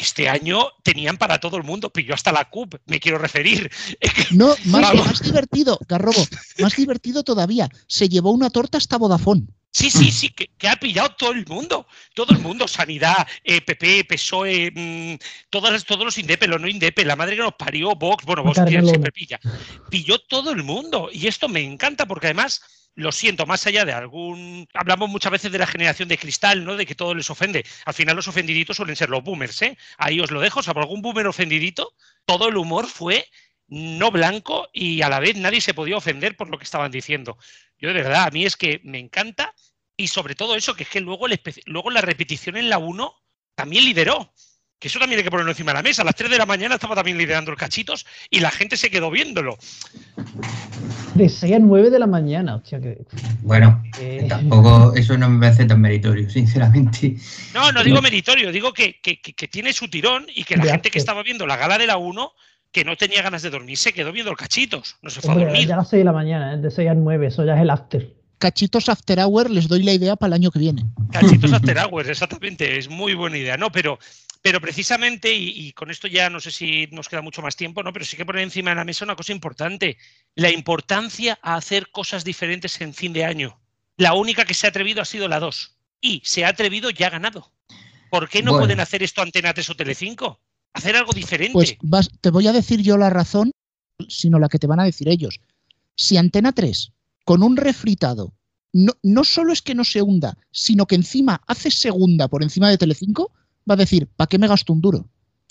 [0.00, 1.90] este año tenían para todo el mundo.
[1.90, 3.70] Pilló hasta la CUP, me quiero referir.
[4.32, 6.24] No, más, divertido, Garrobo,
[6.60, 7.68] más divertido todavía.
[7.86, 9.46] Se llevó una torta hasta Vodafone.
[9.72, 11.86] Sí, sí, sí, que, que ha pillado todo el mundo.
[12.14, 15.14] Todo el mundo, Sanidad, eh, PP, PSOE, mm,
[15.48, 18.60] todas, todos los INDEPE, los no INDEPE, la madre que nos parió, Vox, bueno, Vox
[18.66, 19.38] siempre pilla.
[19.88, 21.08] Pilló todo el mundo.
[21.12, 22.62] Y esto me encanta porque además,
[22.94, 24.68] lo siento, más allá de algún...
[24.74, 26.76] Hablamos muchas veces de la generación de cristal, ¿no?
[26.76, 27.64] De que todo les ofende.
[27.84, 29.78] Al final los ofendiditos suelen ser los boomers, ¿eh?
[29.98, 33.28] Ahí os lo dejo, salvo algún boomer ofendidito, todo el humor fue
[33.68, 37.38] no blanco y a la vez nadie se podía ofender por lo que estaban diciendo.
[37.78, 39.54] Yo de verdad, a mí es que me encanta
[39.96, 43.14] y sobre todo eso, que es que luego, el luego la repetición en la 1
[43.54, 44.32] también lideró.
[44.78, 46.02] Que eso también hay que ponerlo encima de la mesa.
[46.02, 48.90] A las 3 de la mañana estaba también liderando el cachitos y la gente se
[48.90, 49.58] quedó viéndolo.
[51.22, 52.56] De 6 a 9 de la mañana.
[52.56, 52.98] Hostia, que.
[53.42, 54.26] Bueno, Eh.
[54.28, 57.16] tampoco eso no me parece tan meritorio, sinceramente.
[57.54, 60.64] No, no digo meritorio, digo que, que- que- que tiene su tirón y que la
[60.64, 62.32] De gente que estaba viendo la gala de la 1,
[62.72, 64.96] que no tenía ganas de dormir, se quedó viendo el cachitos.
[65.02, 65.68] No se fue a Hombre, dormir.
[65.68, 66.56] ya a las 6 de la mañana, ¿eh?
[66.58, 68.14] de 6 a 9, eso ya es el after.
[68.40, 70.84] Cachitos After Hour, les doy la idea para el año que viene.
[71.12, 73.70] Cachitos After Hours, exactamente, es muy buena idea, ¿no?
[73.70, 73.98] Pero,
[74.42, 77.82] pero precisamente, y, y con esto ya no sé si nos queda mucho más tiempo,
[77.82, 77.92] ¿no?
[77.92, 79.98] Pero sí que poner encima de la mesa una cosa importante,
[80.34, 83.60] la importancia a hacer cosas diferentes en fin de año.
[83.98, 85.76] La única que se ha atrevido ha sido la 2.
[86.00, 87.52] Y se ha atrevido y ha ganado.
[88.10, 88.64] ¿Por qué no Bueno.
[88.64, 90.40] pueden hacer esto Antena 3 o Telecinco?
[90.72, 91.52] Hacer algo diferente.
[91.52, 93.52] Pues vas- te voy a decir yo la razón,
[94.08, 95.38] sino la que te van a decir ellos.
[95.94, 96.92] Si Antena 3,
[97.24, 98.32] con un refritado,
[98.72, 102.68] no, no solo es que no se hunda, sino que encima hace segunda por encima
[102.68, 103.32] de Telecinco,
[103.68, 105.06] va a decir, ¿para qué me gasto un duro?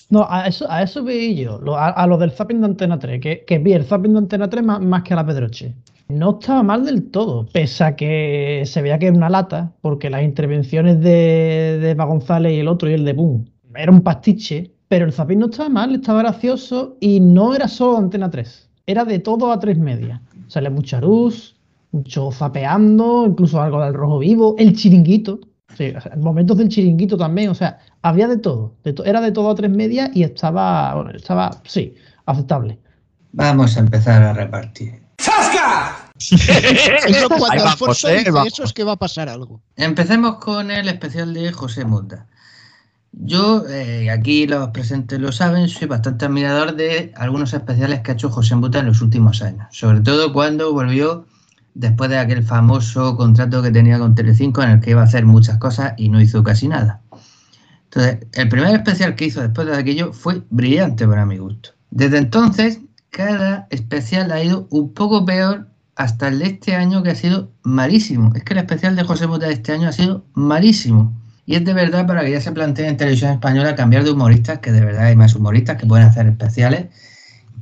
[0.09, 3.21] No, a eso, a eso vi yo, a, a lo del zapping de Antena 3,
[3.21, 5.75] que, que vi el zapping de Antena 3 más, más que a la Pedroche.
[6.07, 10.09] No estaba mal del todo, pese a que se veía que era una lata, porque
[10.09, 14.01] las intervenciones de, de Eva González y el otro y el de Boom era un
[14.01, 18.69] pastiche, pero el zapping no estaba mal, estaba gracioso y no era solo Antena 3,
[18.87, 20.21] era de todo a tres media.
[20.47, 21.55] Sale mucha luz,
[21.91, 25.39] mucho zapeando, incluso algo del rojo vivo, el chiringuito,
[25.77, 29.21] sí, o sea, momentos del chiringuito también, o sea, había de todo, de to- era
[29.21, 32.79] de todo a tres media y estaba, bueno, estaba, sí, aceptable.
[33.31, 35.01] Vamos a empezar a repartir.
[36.19, 38.17] Eso cuando vamos, ¿eh?
[38.17, 38.53] dice Vamos.
[38.53, 39.61] eso es que va a pasar algo.
[39.75, 42.27] Empecemos con el especial de José Mota.
[43.11, 48.13] Yo, eh, aquí los presentes lo saben, soy bastante admirador de algunos especiales que ha
[48.13, 49.67] hecho José Mota en los últimos años.
[49.71, 51.25] Sobre todo cuando volvió
[51.73, 55.25] después de aquel famoso contrato que tenía con Telecinco en el que iba a hacer
[55.25, 57.01] muchas cosas y no hizo casi nada.
[57.85, 61.71] Entonces, el primer especial que hizo después de aquello fue brillante para mi gusto.
[61.89, 62.79] Desde entonces,
[63.09, 67.51] cada especial ha ido un poco peor hasta el de este año que ha sido
[67.63, 68.31] malísimo.
[68.35, 71.19] Es que el especial de José Mota este año ha sido malísimo.
[71.45, 74.59] Y es de verdad para que ya se plantee en televisión española cambiar de humoristas,
[74.59, 76.87] que de verdad hay más humoristas que pueden hacer especiales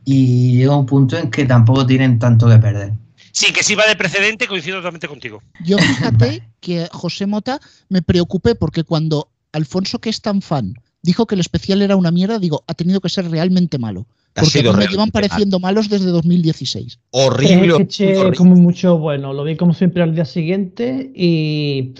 [0.09, 2.93] y llega un punto en que tampoco tienen tanto que perder.
[3.39, 5.41] Sí, que si va de precedente, coincido totalmente contigo.
[5.63, 5.77] Yo
[6.17, 10.73] fíjate que José Mota me preocupé porque cuando Alfonso, que es tan fan,
[11.03, 14.07] dijo que el especial era una mierda, digo, ha tenido que ser realmente malo.
[14.35, 16.99] Ha Porque me llevan pareciendo malos desde 2016.
[17.11, 17.67] Horrible.
[17.67, 18.37] Es que eché horrible.
[18.37, 21.93] como mucho bueno, lo vi como siempre al día siguiente y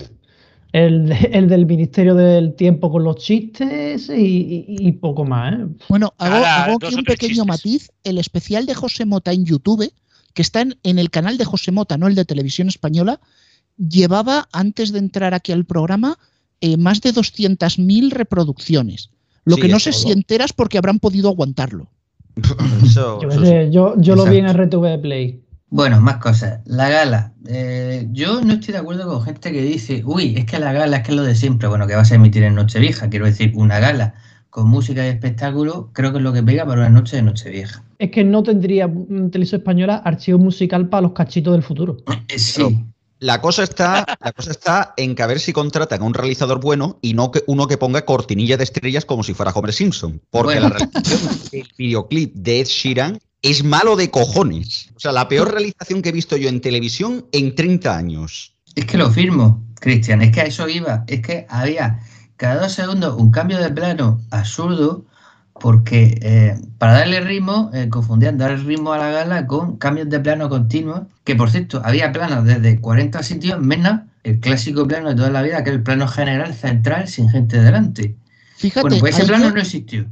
[0.72, 4.14] el, el del Ministerio del Tiempo con los chistes y,
[4.68, 5.54] y- y poco más.
[5.54, 5.66] ¿eh?
[5.90, 7.48] Bueno, hago, Ahora, hago aquí un pequeño chistes.
[7.48, 7.92] matiz.
[8.04, 9.92] El especial de José Mota en YouTube,
[10.38, 13.20] que está en, en el canal de José Mota, no el de Televisión Española,
[13.78, 16.20] llevaba, antes de entrar aquí al programa,
[16.62, 19.10] eh, más de 200.000 reproducciones.
[19.46, 20.00] Lo Sí, que no sé todo.
[20.02, 21.90] si enteras porque habrán podido aguantarlo.
[22.84, 24.48] Eso- Yo, qué eso sé, yo, yo lo vi en.
[24.48, 25.42] RTV Play.
[25.70, 26.60] Bueno, más cosas.
[26.66, 27.34] La gala.
[27.48, 30.98] Eh, yo no estoy de acuerdo con gente que dice, uy, es que la gala
[30.98, 31.68] es que es lo de siempre.
[31.68, 33.10] Bueno, que vas a emitir en Nochevieja.
[33.10, 34.14] Quiero decir, una gala
[34.52, 37.84] con música y espectáculo, creo que es lo que pega para una noche de Nochevieja.
[38.00, 38.88] Es que no tendría
[39.32, 41.98] Televisión Española archivo musical para los cachitos del futuro.
[42.28, 42.86] Eh, sí.
[43.20, 46.60] La cosa está, la cosa está en que a ver si contratan a un realizador
[46.60, 50.22] bueno y no que uno que ponga cortinilla de estrellas como si fuera Homer Simpson.
[50.30, 50.70] Porque Bueno.
[50.70, 54.92] la realización del videoclip de Ed Sheeran es malo de cojones.
[54.96, 58.54] O sea, la peor realización que he visto yo en televisión en 30 años.
[58.76, 60.22] Es que lo firmo, Cristian.
[60.22, 61.04] Es que a eso iba.
[61.08, 62.00] Es que había
[62.36, 65.06] cada dos segundos un cambio de plano absurdo
[65.60, 70.10] porque eh, para darle ritmo eh, confundían dar el ritmo a la gala con cambios
[70.10, 71.02] de plano continuos.
[71.24, 75.42] Que por cierto, había planos desde 40 sitios menos el clásico plano de toda la
[75.42, 78.16] vida, que es el plano general central sin gente delante.
[78.58, 80.06] Fíjate, Bueno, pues ese plano yo, no existió.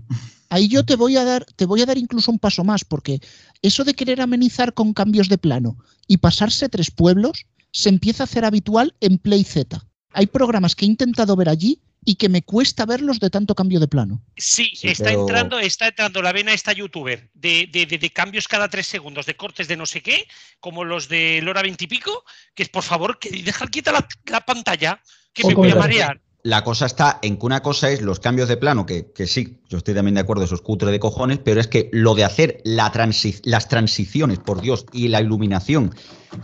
[0.49, 3.19] ahí yo te voy a dar, te voy a dar incluso un paso más, porque
[3.61, 5.77] eso de querer amenizar con cambios de plano
[6.07, 9.85] y pasarse tres pueblos se empieza a hacer habitual en Play Z.
[10.13, 13.79] Hay programas que he intentado ver allí y que me cuesta verlos de tanto cambio
[13.79, 14.21] de plano.
[14.37, 18.09] Sí, Sí, está pero- entrando, está entrando la vena esta youtuber de, de- de- de
[18.11, 20.27] cambios cada tres segundos, de cortes de no sé qué,
[20.59, 24.07] como los de Lora 20 y pico, que es por favor que dejar quieta la,
[24.25, 25.01] la pantalla,
[25.33, 26.21] que O me voy a marear.
[26.45, 29.79] La cosa está en que una cosa es los cambios de plano, que, sí, yo
[29.79, 32.61] estoy también de acuerdo, eso es cutre de cojones, pero es que lo de hacer
[32.63, 35.95] las transiciones, por Dios, y la iluminación,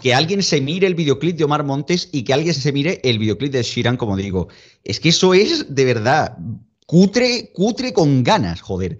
[0.02, 3.20] que alguien se mire el videoclip de Omar Montes y que alguien se mire el
[3.20, 4.48] videoclip de Shiran, como digo,
[4.84, 6.36] es que eso es de verdad
[6.88, 8.98] cutre, cutre con ganas, joder.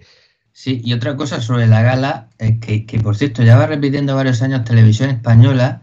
[0.54, 4.44] Sí, y otra cosa sobre la gala, que, que, por cierto ya va repitiendo varios
[4.44, 5.82] años televisión española,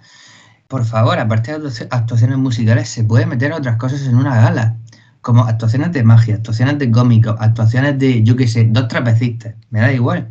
[0.69, 4.77] por favor, aparte de actu- actuaciones musicales, se puede meter otras cosas en una gala,
[5.21, 9.81] como actuaciones de magia, actuaciones de cómicos, actuaciones de, yo qué sé, dos trapecistas, me
[9.81, 10.29] da igual.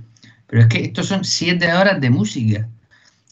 [0.48, 2.68] Pero es que estos son siete horas de música.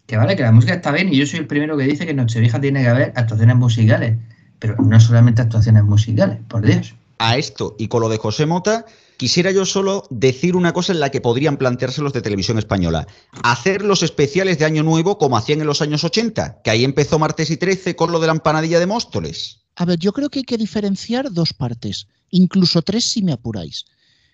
[0.05, 2.11] Que vale, que la música está bien y yo soy el primero que dice que
[2.11, 4.17] en Nochevieja tiene que haber actuaciones musicales,
[4.59, 6.93] pero no solamente actuaciones musicales, por Dios.
[7.17, 8.85] A esto y con lo de José Mota,
[9.17, 13.07] quisiera yo solo decir una cosa en la que podrían plantearse los de televisión española.
[13.41, 17.17] Hacer los especiales de Año Nuevo como hacían en los años 80, que ahí empezó
[17.17, 19.64] martes y 13 con lo de la empanadilla de Móstoles.
[19.75, 23.85] A ver, yo creo que hay que diferenciar dos partes, incluso tres si me apuráis.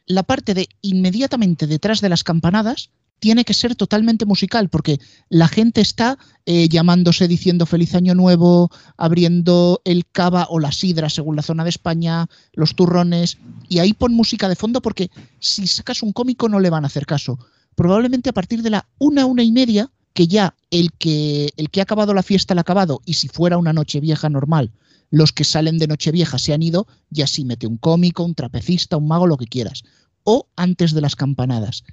[0.06, 5.00] La parte de inmediatamente detrás de las campanadas tiene que ser totalmente musical, porque
[5.30, 11.08] la gente está eh, llamándose diciendo feliz año nuevo, abriendo el cava o la sidra
[11.08, 13.38] según la zona de España, los turrones,
[13.70, 16.88] y ahí pon música de fondo porque si sacas un cómico no le van a
[16.88, 17.38] hacer caso.
[17.76, 21.80] Probablemente a partir de la una, una y media, que ya el que, el que
[21.80, 24.72] ha acabado la fiesta la ha acabado, y si fuera una noche vieja normal,
[25.12, 28.98] los que salen de Nochevieja se han ido, ya sí mete un cómico, un trapecista,
[28.98, 29.84] un mago, lo que quieras.
[30.24, 31.84] O antes de las campanadas.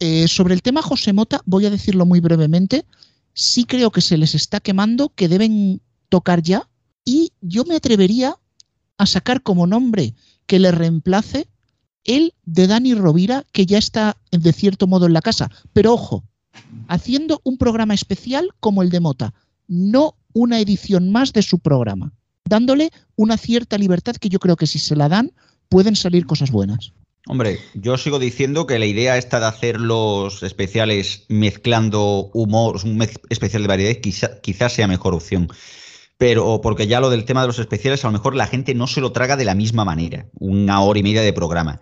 [0.00, 2.84] Eh, sobre el tema José Mota, voy a decirlo muy brevemente.
[3.34, 6.68] Sí creo que se les está quemando, que deben tocar ya.
[7.04, 8.36] Y yo me atrevería
[8.96, 10.14] a sacar como nombre
[10.46, 11.48] que le reemplace
[12.04, 15.50] el de Dani Rovira, que ya está de cierto modo en la casa.
[15.72, 16.24] Pero ojo,
[16.86, 19.34] haciendo un programa especial como el de Mota,
[19.66, 22.12] no una edición más de su programa,
[22.48, 25.32] dándole una cierta libertad que yo creo que si se la dan
[25.68, 26.92] pueden salir cosas buenas.
[27.26, 33.06] Hombre, yo sigo diciendo que la idea esta de hacer los especiales mezclando humor, un
[33.28, 35.48] especial de variedad, quizá- quizás sea mejor opción.
[36.16, 38.86] Pero porque ya lo del tema de los especiales, a lo mejor la gente no
[38.86, 41.80] se lo traga de la misma manera, una hora y media de programa.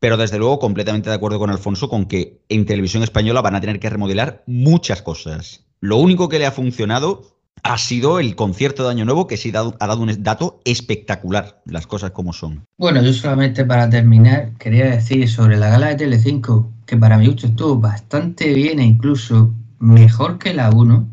[0.00, 3.60] Pero desde luego, completamente de acuerdo con Alfonso con que en televisión española van a
[3.60, 5.64] tener que remodelar muchas cosas.
[5.80, 9.50] Lo único que le ha funcionado ha sido el concierto de Año Nuevo, que sí
[9.50, 12.64] ha dado un dato espectacular, las cosas como son.
[12.78, 17.26] Bueno, yo solamente para terminar quería decir sobre la gala de Telecinco, que para mi
[17.26, 21.08] gusto estuvo bastante bien e incluso mejor que la 1.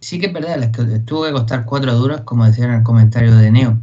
[0.00, 3.34] Sí que es verdad, les tuvo que costar cuatro duros, como decía en el comentario
[3.34, 3.78] de Neo,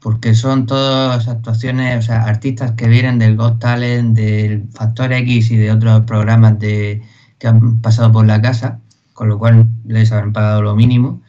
[0.00, 5.50] porque son todas actuaciones, o sea, artistas que vienen del Got Talent, del Factor X
[5.50, 7.02] y de otros programas de
[7.38, 8.80] que han pasado por la casa,
[9.14, 11.21] con lo cual les habrán pagado lo mínimo.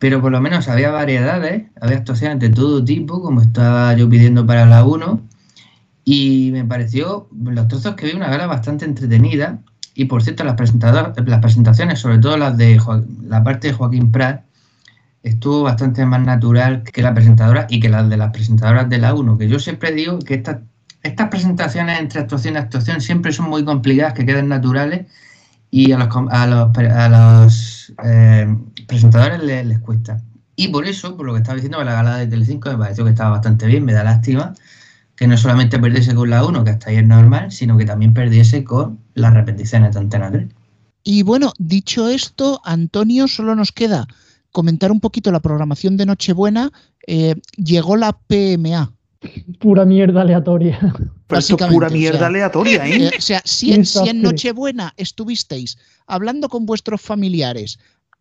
[0.00, 4.46] Pero por lo menos había variedades, había actuaciones de todo tipo, como estaba yo pidiendo
[4.46, 5.20] para la 1.
[6.06, 9.58] Y me pareció, los trozos que vi, una gala bastante entretenida.
[9.94, 12.80] Y por cierto, las, las presentaciones, sobre todo las de
[13.28, 14.42] la parte de Joaquín Prat,
[15.22, 19.12] estuvo bastante más natural que la presentadora y que las de las presentadoras de la
[19.12, 20.60] 1, que yo siempre digo que estas,
[21.02, 25.06] estas presentaciones entre actuación y actuación siempre son muy complicadas, que queden naturales
[25.70, 28.56] y a los, a los, a los eh,
[28.90, 30.22] presentadores les, les, cuesta.
[30.56, 33.10] Y por eso, por lo que estaba diciendo, la gala de Telecinco me pareció que
[33.10, 34.52] estaba bastante bien, me da lástima
[35.20, 38.14] que no solamente perdiese con la 1, que hasta ahí es normal, sino que también
[38.14, 40.48] perdiese con las repeticiones de Antena 3.
[41.04, 44.06] Y bueno, dicho esto, Antonio, solo nos queda
[44.50, 46.72] comentar un poquito la programación de Nochebuena.
[47.06, 48.94] Eh, llegó la PMA.
[49.58, 50.78] Pura mierda aleatoria.
[51.70, 53.04] pura mierda o sea, aleatoria, ¿eh?
[53.04, 53.10] ¿eh?
[53.18, 55.76] O sea, si en, si en, Nochebuena estuvisteis
[56.06, 57.78] hablando con vuestros familiares,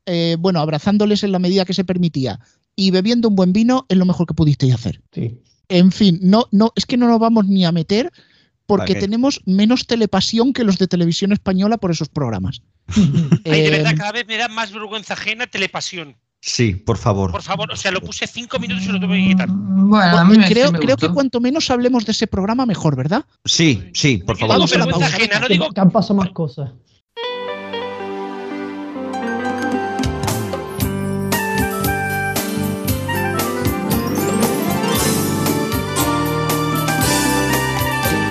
[0.09, 2.39] eh, bueno, abrazándoles en la medida que se permitía
[2.75, 5.01] y bebiendo un buen vino, es lo mejor que pudisteis hacer.
[5.13, 5.39] Sí.
[5.67, 8.11] En fin, no, no, es que no nos vamos ni a meter
[8.65, 9.01] porque vale.
[9.01, 12.61] tenemos menos telepasión que los de televisión española por esos programas.
[13.45, 16.15] Ay, de verdad, cada vez me da más vergüenza ajena telepasión.
[16.41, 17.31] Sí, por favor.
[17.31, 19.49] Por favor, o sea, lo puse cinco minutos y lo tuve que quitar.
[19.49, 22.65] Bueno, a mí me, creo, sí me creo que cuanto menos hablemos de ese programa,
[22.65, 23.25] mejor, ¿verdad?
[23.43, 24.55] Sí, sí, por favor.
[24.55, 25.23] Vamos a la vergüenza pausa.
[25.23, 26.71] ajena, no digo que han pasado más cosas.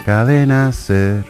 [0.09, 1.23] Cadena Ser.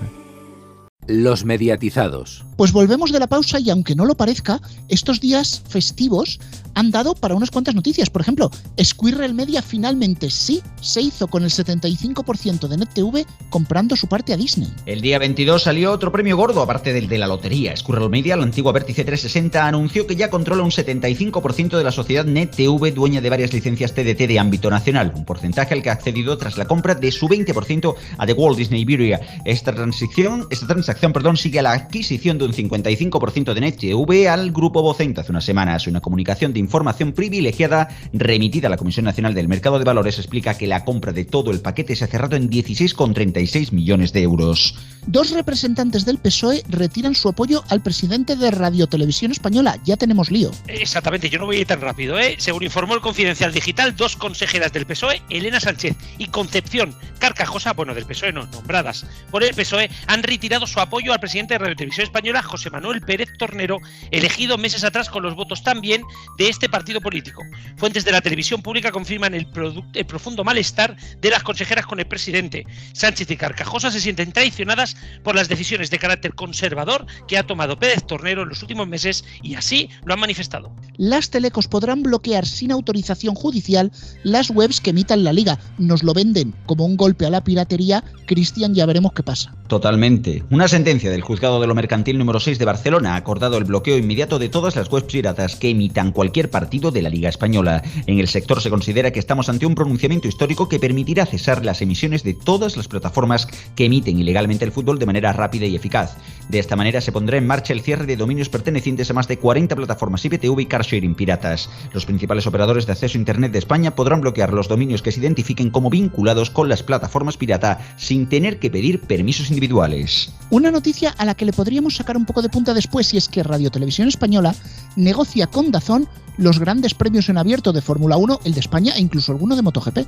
[1.09, 2.44] Los mediatizados.
[2.59, 6.38] Pues volvemos de la pausa y aunque no lo parezca, estos días festivos
[6.74, 8.11] han dado para unas cuantas noticias.
[8.11, 8.50] Por ejemplo,
[8.82, 14.36] Squirrel Media finalmente sí se hizo con el 75% de NetTV comprando su parte a
[14.36, 14.68] Disney.
[14.84, 17.74] El día 22 salió otro premio gordo, aparte del de la lotería.
[17.74, 22.26] Squirrel Media, la antigua Vértice 360, anunció que ya controla un 75% de la sociedad
[22.26, 26.36] NetTV, dueña de varias licencias TDT de ámbito nacional, un porcentaje al que ha accedido
[26.36, 29.20] tras la compra de su 20% a The Walt Disney Iberia.
[29.46, 34.51] Esta transición, esta transacción perdón, sigue a la adquisición de un 55% de NetTV al
[34.51, 35.86] grupo Vocenta hace unas semanas.
[35.86, 40.55] Una comunicación de información privilegiada remitida a la Comisión Nacional del Mercado de Valores explica
[40.55, 44.74] que la compra de todo el paquete se ha cerrado en 16,36 millones de euros.
[45.07, 49.78] Dos representantes del PSOE retiran su apoyo al presidente de Radio Televisión Española.
[49.84, 50.51] Ya tenemos lío.
[50.66, 52.36] Exactamente, yo no voy a ir tan rápido, ¿eh?
[52.38, 57.95] Según informó el Confidencial Digital, dos consejeras del PSOE, Elena Sánchez y Concepción Carcajosa, bueno,
[57.95, 61.77] del PSOE no, nombradas por el PSOE, han retirado su apoyo al presidente de Radio
[61.77, 63.79] Televisión Española, José Manuel Pérez Tornero,
[64.11, 66.03] elegido meses atrás con los votos también
[66.39, 67.43] de este partido político.
[67.77, 69.49] Fuentes de la televisión pública confirman el,
[69.95, 72.66] el profundo malestar de las consejeras con el presidente.
[72.93, 77.79] Sánchez y Carcajosa se sienten traicionadas por las decisiones de carácter conservador que ha tomado
[77.79, 80.75] Pérez Tornero en los últimos meses y así lo han manifestado.
[80.97, 83.93] Las telecos podrán bloquear sin autorización judicial
[84.23, 85.59] las webs que emitan la liga.
[85.79, 88.04] Nos lo venden como un golpe a la piratería.
[88.26, 89.54] Cristian, ya veremos qué pasa.
[89.66, 90.44] Totalmente.
[90.50, 93.96] Una sentencia del juzgado de lo mercantil número 6 de Barcelona ha acordado el bloqueo
[93.96, 97.82] inmediato de todas las webs piratas que emitan cualquier partido de la Liga Española.
[98.06, 101.80] En el sector se considera que estamos ante un pronunciamiento histórico que permitirá cesar las
[101.80, 106.16] emisiones de todas las plataformas que emiten ilegalmente el fútbol de manera rápida y eficaz.
[106.50, 109.38] De esta manera se pondrá en marcha el cierre de dominios pertenecientes a más de
[109.38, 111.70] 40 plataformas IPTV y carsharing piratas.
[111.94, 115.20] Los principales operadores de acceso a Internet de España podrán bloquear los dominios que se
[115.20, 116.97] identifiquen como vinculados con las plataformas
[117.38, 120.32] pirata sin tener que pedir permisos individuales.
[120.51, 123.28] Una noticia a la que le podríamos sacar un poco de punta después y es
[123.28, 124.55] que Radio Televisión Española
[124.96, 129.01] negocia con Dazón los grandes premios en abierto de Fórmula 1, el de España e
[129.01, 129.99] incluso alguno de MotoGP.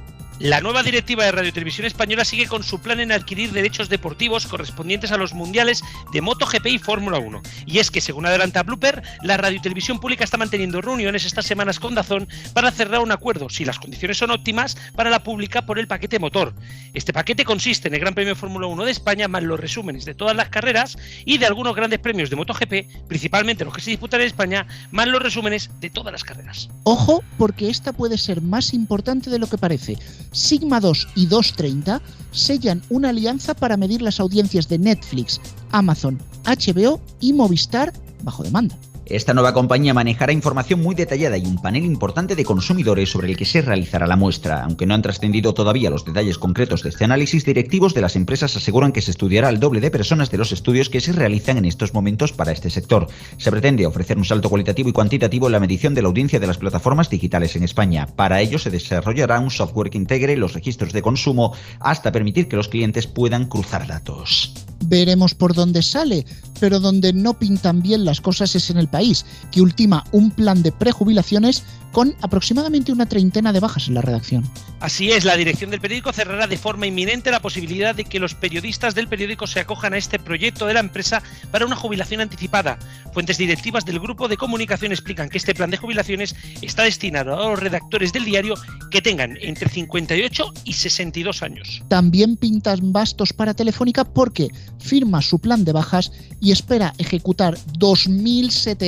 [0.41, 4.47] La nueva directiva de Radio Televisión Española sigue con su plan en adquirir derechos deportivos
[4.47, 5.83] correspondientes a los mundiales
[6.15, 7.43] de MotoGP y Fórmula 1.
[7.67, 11.79] Y es que, según adelanta Blooper, la Radio Televisión Pública está manteniendo reuniones estas semanas
[11.79, 15.79] con Dazón para cerrar un acuerdo, si las condiciones son óptimas, para la pública por
[15.79, 16.55] el paquete motor.
[16.95, 20.15] Este paquete consiste en el Gran Premio Fórmula 1 de España, más los resúmenes de
[20.15, 24.23] todas las carreras y de algunos grandes premios de MotoGP, principalmente los que se disputan
[24.23, 26.71] en España, más los resúmenes de todas las carreras.
[26.85, 29.99] Ojo, porque esta puede ser más importante de lo que parece.
[30.33, 32.01] Sigma 2 y 230
[32.33, 38.77] sellan una alianza para medir las audiencias de Netflix, Amazon, HBO y Movistar bajo demanda.
[39.07, 43.37] Esta nueva compañía manejará información muy detallada y un panel importante de consumidores sobre el
[43.37, 44.63] que se realizará la muestra.
[44.63, 48.57] Aunque no han trascendido todavía los detalles concretos de este análisis, directivos de las empresas
[48.57, 51.65] aseguran que se estudiará el doble de personas de los estudios que se realizan en
[51.65, 53.09] estos momentos para este sector.
[53.37, 56.47] Se pretende ofrecer un salto cualitativo y cuantitativo en la medición de la audiencia de
[56.47, 58.07] las plataformas digitales en España.
[58.07, 62.57] Para ello se desarrollará un software que integre los registros de consumo hasta permitir que
[62.57, 64.55] los clientes puedan cruzar datos.
[64.87, 66.27] veremos por dónde sale,
[66.59, 70.63] pero donde no pintan bien las cosas es en el país, que ultima un plan
[70.63, 74.49] de prejubilaciones con aproximadamente una treintena de bajas en la redacción.
[74.81, 78.35] Así es, la dirección del periódico cerrará de forma inminente la posibilidad de que los
[78.35, 82.79] periodistas del periódico se acojan a este proyecto de la empresa para una jubilación anticipada.
[83.13, 87.51] Fuentes directivas del grupo de comunicación explican que este plan de jubilaciones está destinado a
[87.51, 88.55] los redactores del diario
[88.91, 91.83] que tengan entre 58 y 62 años.
[91.89, 98.80] También pintan bastos para Telefónica porque firma su plan de bajas y espera ejecutar 2.700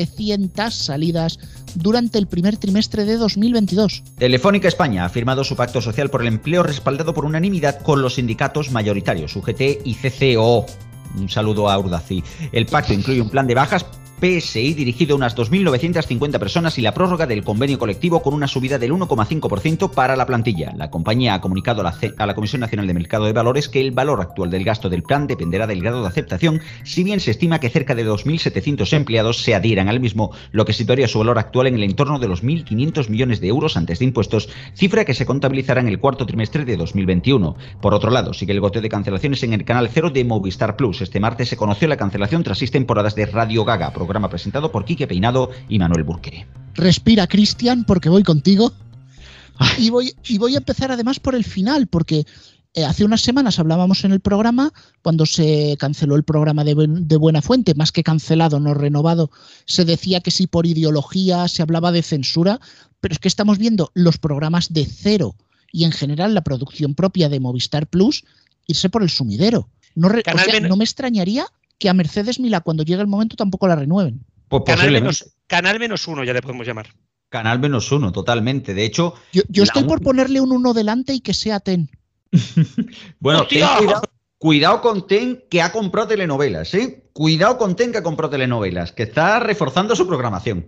[0.71, 1.39] salidas
[1.75, 4.03] durante el primer trimestre de 2022.
[4.19, 8.15] Telefónica España ha firmado su pacto social por el empleo respaldado por unanimidad con los
[8.15, 10.67] sindicatos mayoritarios, UGT y CCO.
[11.17, 12.23] Un saludo a Urdaci.
[12.53, 13.87] El pacto incluye un plan de bajas
[14.23, 18.79] PSI dirigido a unas 2.950 personas y la prórroga del convenio colectivo con una subida
[18.79, 20.73] del 1,5% para la plantilla.
[20.77, 23.81] La compañía ha comunicado a la, a la, Comisión Nacional de Mercado de Valores que
[23.81, 27.33] el valor actual del gasto del plan dependerá del grado de aceptación, si bien se
[27.33, 31.41] estima que cerca de 2.700 empleados se adhieran al mismo, lo que situaría su valor
[31.41, 35.15] actual en el entorno de los 1.500 millones de euros antes de impuestos, cifra que
[35.15, 37.57] se contabilizará en el cuarto trimestre de 2021.
[37.81, 41.03] Por otro lado, sigue el goteo de cancelaciones en el canal cero de Movistar Plus.
[41.03, 44.85] Este martes se conoció la cancelación tras seis temporadas de Radio Gaga, programa presentado por
[44.85, 46.47] Quique Peinado y Manuel Burque.
[46.75, 48.73] Respira, Cristian, porque voy contigo.
[49.79, 52.25] Y voy, y voy a empezar además por el final, porque
[52.75, 57.17] eh, hace unas semanas hablábamos en el programa, cuando se canceló el programa de, de,
[57.17, 59.31] Buena Fuente, más que cancelado, no renovado,
[59.67, 62.61] se decía que sí por ideología, se hablaba de censura,
[63.01, 65.37] pero es que estamos viendo los programas de cero
[65.71, 68.25] y en general la producción propia de Movistar Plus
[68.67, 69.69] irse por el sumidero.
[69.95, 71.47] No, re, o sea, no me extrañaría
[71.79, 74.25] que a Mercedes Mila cuando llegue el momento tampoco la renueven.
[74.49, 76.89] Pues canal, menos, canal menos uno ya le podemos llamar.
[77.29, 78.75] Canal menos uno, totalmente.
[78.75, 81.91] De hecho, yo, yo estoy por ponerle un uno delante y que sea Ten.
[83.21, 84.03] bueno, ten cuidado,
[84.37, 87.09] cuidado, con Ten que ha comprado telenovelas, ¿eh?
[87.15, 90.67] Cuidado con Ten que ha comprado telenovelas, que está reforzando su programación.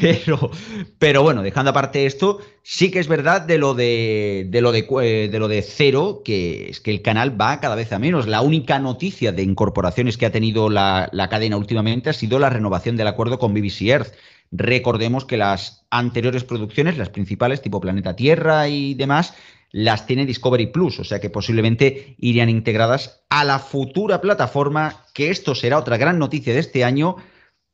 [0.00, 0.50] Pero,
[0.98, 4.86] pero bueno, dejando aparte esto, sí que es verdad de lo de, de lo de,
[5.02, 8.26] eh, de lo de cero, que es que el canal va cada vez a menos.
[8.26, 12.50] La única noticia de incorporaciones que ha tenido la, la cadena últimamente ha sido la
[12.50, 14.14] renovación del acuerdo con BBC Earth.
[14.50, 19.34] Recordemos que las anteriores producciones, las principales, tipo Planeta Tierra y demás,
[19.70, 25.30] las tiene Discovery Plus, o sea que posiblemente irían integradas a la futura plataforma, que
[25.30, 27.16] esto será otra gran noticia de este año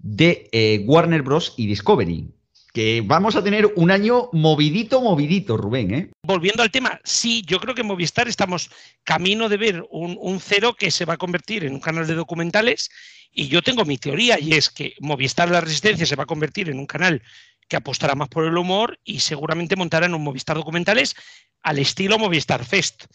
[0.05, 1.55] de eh, Warner Bros.
[1.57, 2.29] y Discovery.
[2.75, 5.95] Que vamos a tener un año movidito, movidito, Rubén.
[5.95, 6.11] ¿eh?
[6.23, 8.69] Volviendo al tema, sí, yo creo que en Movistar estamos
[9.05, 12.15] camino de ver un, un cero que se va a convertir en un canal de
[12.15, 12.91] documentales.
[13.33, 16.69] Y yo tengo mi teoría, y es que Movistar La Resistencia se va a convertir
[16.69, 17.23] en un canal
[17.69, 21.15] que apostará más por el humor y seguramente montará en un Movistar documentales
[21.63, 23.07] al estilo Movistar Fest.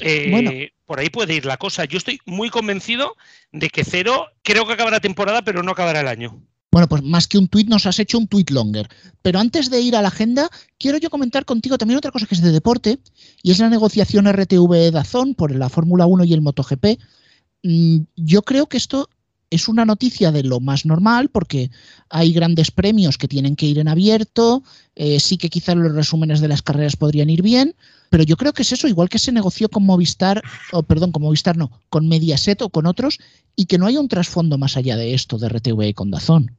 [0.00, 0.50] Eh, bueno.
[0.86, 1.84] Por ahí puede ir la cosa.
[1.84, 3.16] Yo estoy muy convencido
[3.50, 6.42] de que Cero creo que acabará temporada, pero no acabará el año.
[6.70, 8.88] Bueno, pues más que un tuit nos has hecho un tuit longer.
[9.20, 12.34] Pero antes de ir a la agenda, quiero yo comentar contigo también otra cosa que
[12.34, 12.98] es de deporte,
[13.42, 16.98] y es la negociación RTV-Dazón por la Fórmula 1 y el MotoGP.
[17.62, 19.10] Mm, yo creo que esto
[19.52, 21.70] es una noticia de lo más normal porque
[22.08, 24.62] hay grandes premios que tienen que ir en abierto,
[24.96, 27.76] eh, sí que quizás los resúmenes de las carreras podrían ir bien,
[28.12, 31.22] pero yo creo que es eso, igual que se negoció con Movistar, o perdón, con
[31.22, 33.18] Movistar no, con Mediaset o con otros,
[33.56, 36.54] y que no haya un trasfondo más allá de esto de RTV y con Dazón.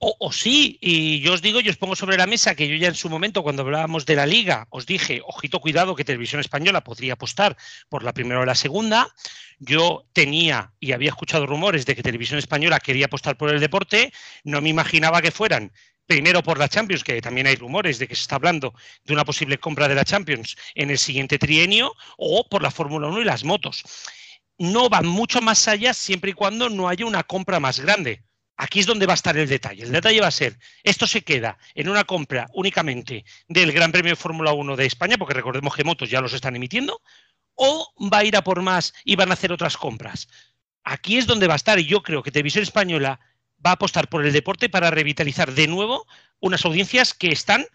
[0.00, 2.76] O, o, sí, y yo os digo, yo os pongo sobre la mesa que yo
[2.76, 6.42] ya en su momento, cuando hablábamos de la liga, os dije, ojito, cuidado, que Televisión
[6.42, 7.56] Española podría apostar
[7.88, 9.08] por la primera o la segunda.
[9.58, 14.12] Yo tenía y había escuchado rumores de que Televisión Española quería apostar por el deporte,
[14.44, 15.72] no me imaginaba que fueran
[16.08, 19.26] primero por la Champions, que también hay rumores de que se está hablando de una
[19.26, 23.24] posible compra de la Champions en el siguiente trienio, o por la Fórmula 1 y
[23.24, 23.84] las motos.
[24.56, 28.24] No van mucho más allá siempre y cuando no haya una compra más grande.
[28.56, 29.84] Aquí es donde va a estar el detalle.
[29.84, 34.12] El detalle va a ser, esto se queda en una compra únicamente del Gran Premio
[34.12, 37.02] de Fórmula 1 de España, porque recordemos que motos ya los están emitiendo,
[37.54, 40.26] o va a ir a por más y van a hacer otras compras.
[40.84, 43.20] Aquí es donde va a estar y yo creo que Televisión Española
[43.64, 46.06] va a apostar por el deporte para revitalizar de nuevo
[46.40, 47.66] unas audiencias que están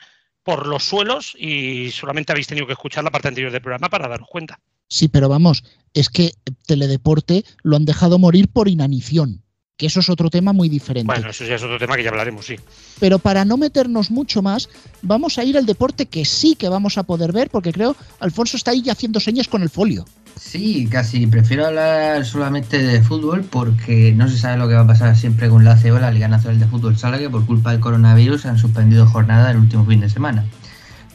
[0.43, 4.07] por los suelos y solamente habéis tenido que escuchar la parte anterior del programa para
[4.07, 4.59] daros cuenta.
[4.89, 5.63] Sí, pero vamos,
[5.93, 6.31] es que
[6.67, 9.43] Teledeporte lo han dejado morir por inanición
[9.77, 11.07] que eso es otro tema muy diferente.
[11.07, 12.55] Bueno, eso ya es otro tema que ya hablaremos, sí.
[12.99, 14.69] Pero para no meternos mucho más,
[15.01, 18.57] vamos a ir al deporte que sí que vamos a poder ver, porque creo Alfonso
[18.57, 20.05] está ahí haciendo señas con el folio.
[20.35, 24.87] Sí, casi prefiero hablar solamente de fútbol porque no se sabe lo que va a
[24.87, 27.79] pasar siempre con la CEO, la Liga Nacional de Fútbol Sala, que por culpa del
[27.79, 30.45] coronavirus han suspendido jornada el último fin de semana.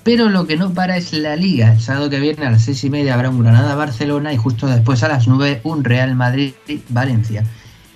[0.03, 1.73] Pero lo que no para es la liga.
[1.73, 5.03] El sábado que viene a las seis y media habrá un Granada-Barcelona y justo después
[5.03, 7.45] a las nueve un Real Madrid-Valencia.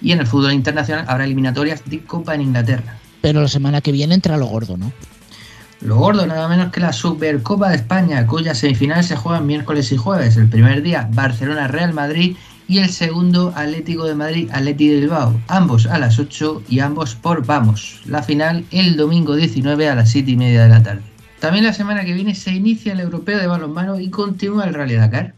[0.03, 2.99] Y en el fútbol internacional habrá eliminatorias de Copa en Inglaterra.
[3.23, 4.93] Pero la semana que viene entra lo gordo, ¿no?
[5.85, 9.97] Lo gordo nada menos que la Supercopa de España, cuyas semifinales se juegan miércoles y
[9.97, 10.37] jueves.
[10.37, 12.37] El primer día Barcelona-Real Madrid
[12.69, 17.17] y el segundo Atlético de Madrid Atleti de Bilbao, ambos a las 8 y ambos
[17.17, 18.01] por Vamos.
[18.07, 21.03] La final el domingo 19 a las 7 y media de la tarde.
[21.41, 24.95] También la semana que viene se inicia el Europeo de Balonmano y continúa el Rally
[24.95, 25.35] Dakar.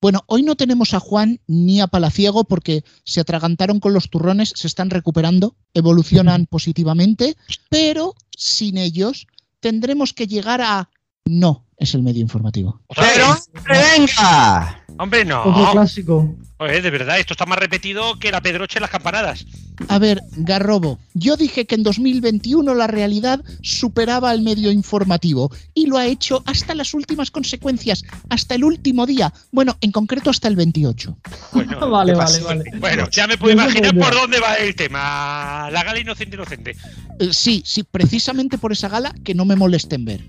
[0.00, 4.54] Bueno, hoy no tenemos a Juan ni a Palaciego porque se atragantaron con los turrones,
[4.56, 7.36] se están recuperando, evolucionan positivamente,
[7.68, 9.26] pero sin ellos
[9.60, 10.90] tendremos que llegar a...
[11.26, 12.80] No, es el medio informativo.
[12.94, 13.36] ¡Pero
[13.68, 14.84] venga!
[14.98, 15.42] Hombre, no.
[15.44, 16.34] Otro clásico.
[16.60, 19.46] Oye, de verdad, esto está más repetido que la Pedroche en las campanadas.
[19.86, 25.86] A ver, Garrobo, yo dije que en 2021 la realidad superaba al medio informativo y
[25.86, 29.32] lo ha hecho hasta las últimas consecuencias, hasta el último día.
[29.52, 31.16] Bueno, en concreto hasta el 28.
[31.52, 32.64] Bueno, vale, ¿qué vale, vale.
[32.80, 34.20] Bueno, ya me puedo imaginar por dónde.
[34.20, 35.68] dónde va el tema.
[35.70, 36.76] La gala inocente, inocente.
[37.20, 40.24] Eh, sí, sí, precisamente por esa gala que no me molesten ver.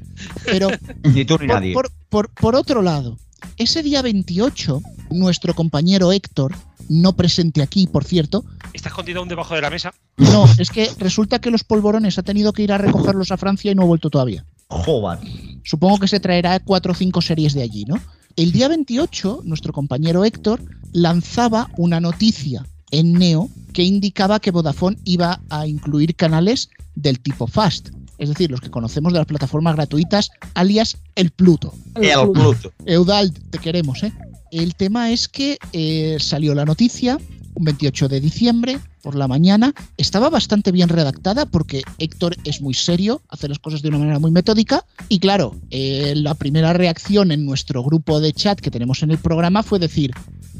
[0.45, 0.67] Pero
[1.03, 1.73] Ni tú ni por, nadie.
[1.73, 3.17] por- por- por otro lado,
[3.57, 4.81] ese día 28,
[5.11, 6.55] nuestro compañero Héctor,
[6.89, 9.93] no presente aquí, por cierto, Está escondido aún debajo de la mesa.
[10.17, 13.71] no, es que resulta que los polvorones ha tenido que ir a recogerlos a Francia
[13.71, 14.45] y no ha vuelto todavía.
[14.67, 15.19] Joder.
[15.63, 17.99] Supongo que se traerá cuatro o cinco series de allí, ¿no?
[18.35, 20.61] El día 28, nuestro compañero Héctor
[20.93, 27.47] lanzaba una noticia en Neo que indicaba que Vodafone iba a incluir canales del tipo
[27.47, 31.73] Fast, es decir, los que conocemos de las plataformas gratuitas, alias el Pluto.
[31.95, 32.71] El Pluto.
[32.85, 34.13] Eudald, te queremos, ¿eh?
[34.51, 37.17] El tema es que eh, salió la noticia
[37.59, 39.73] un 28 de diciembre por la mañana.
[39.97, 44.19] Estaba bastante bien redactada porque Héctor es muy serio, hace las cosas de una manera
[44.19, 44.85] muy metódica.
[45.09, 49.17] Y claro, eh, la primera reacción en nuestro grupo de chat que tenemos en el
[49.17, 50.11] programa fue decir,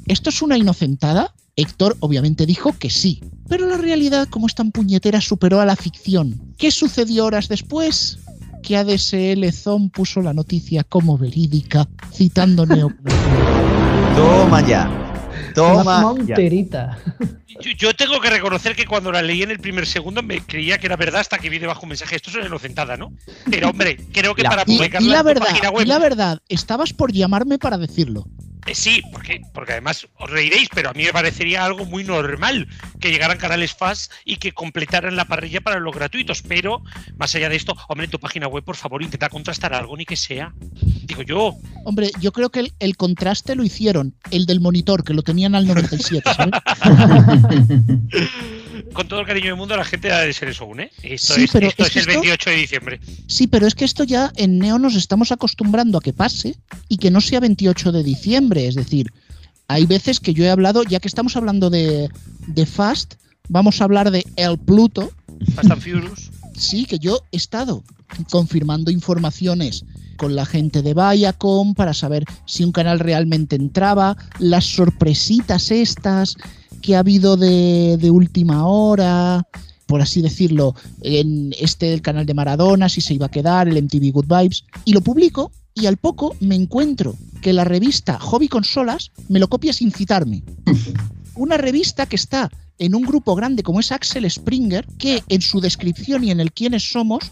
[0.07, 1.33] ¿esto es una inocentada?
[1.55, 3.21] Héctor obviamente dijo que sí.
[3.47, 6.48] Pero la realidad, como es tan puñetera, superó a la ficción.
[6.59, 8.19] ¿Qué sucedió horas después?
[8.61, 12.91] que ADSL Zone puso la noticia como verídica, citando Neo.
[14.15, 14.85] Toma ya.
[14.85, 16.97] La Toma enterita.
[17.61, 20.77] Yo, yo tengo que reconocer que cuando la leí en el primer segundo me creía
[20.77, 22.17] que era verdad hasta que vi debajo un mensaje.
[22.17, 23.13] Esto es una inocentada, ¿no?
[23.49, 25.71] Pero hombre, creo que La- para Y, publicarla y la en tu verdad, página y
[25.75, 25.87] web.
[25.87, 28.27] la verdad, estabas por llamarme para decirlo.
[28.65, 32.67] Eh, sí, porque, porque además os reiréis, pero a mí me parecería algo muy normal
[32.99, 36.41] que llegaran canales FAS y que completaran la parrilla para los gratuitos.
[36.41, 36.83] Pero,
[37.17, 40.05] más allá de esto, hombre, en tu página web, por favor, intenta contrastar algo, ni
[40.05, 40.53] que sea.
[41.05, 41.55] Digo yo,
[41.85, 45.55] Hombre, yo creo que el, el contraste lo hicieron, el del monitor, que lo tenían
[45.55, 46.53] al 97, ¿sabes?
[48.93, 50.91] con todo el cariño del mundo, la gente ha de ser eso aún, ¿eh?
[51.03, 52.99] Esto Sí, es, pero esto es es, que el esto- 28 de diciembre.
[53.27, 56.55] Sí, pero es que esto ya en Neo nos estamos acostumbrando a que pase
[56.87, 58.67] y que no sea 28 de diciembre.
[58.67, 59.11] Es decir,
[59.67, 62.09] hay veces que yo he hablado, ya que estamos hablando de,
[62.47, 63.15] de Fast,
[63.47, 65.11] vamos a hablar de El Pluto,
[65.55, 66.29] Fast and Furious.
[66.55, 67.83] sí, que yo he estado
[68.31, 69.85] confirmando informaciones
[70.17, 76.35] con la gente de Viacom para saber si un canal realmente entraba, las sorpresitas estas
[76.81, 79.45] que ha habido de, de última hora,
[79.85, 83.81] por así decirlo, en este el canal de Maradona, si se iba a quedar, el
[83.83, 88.47] MTV Good Vibes, y lo publico y al poco me encuentro que la revista Hobby
[88.47, 90.43] Consolas me lo copia sin citarme.
[91.35, 95.61] Una revista que está en un grupo grande como es Axel Springer, que en su
[95.61, 97.31] descripción y en el quiénes somos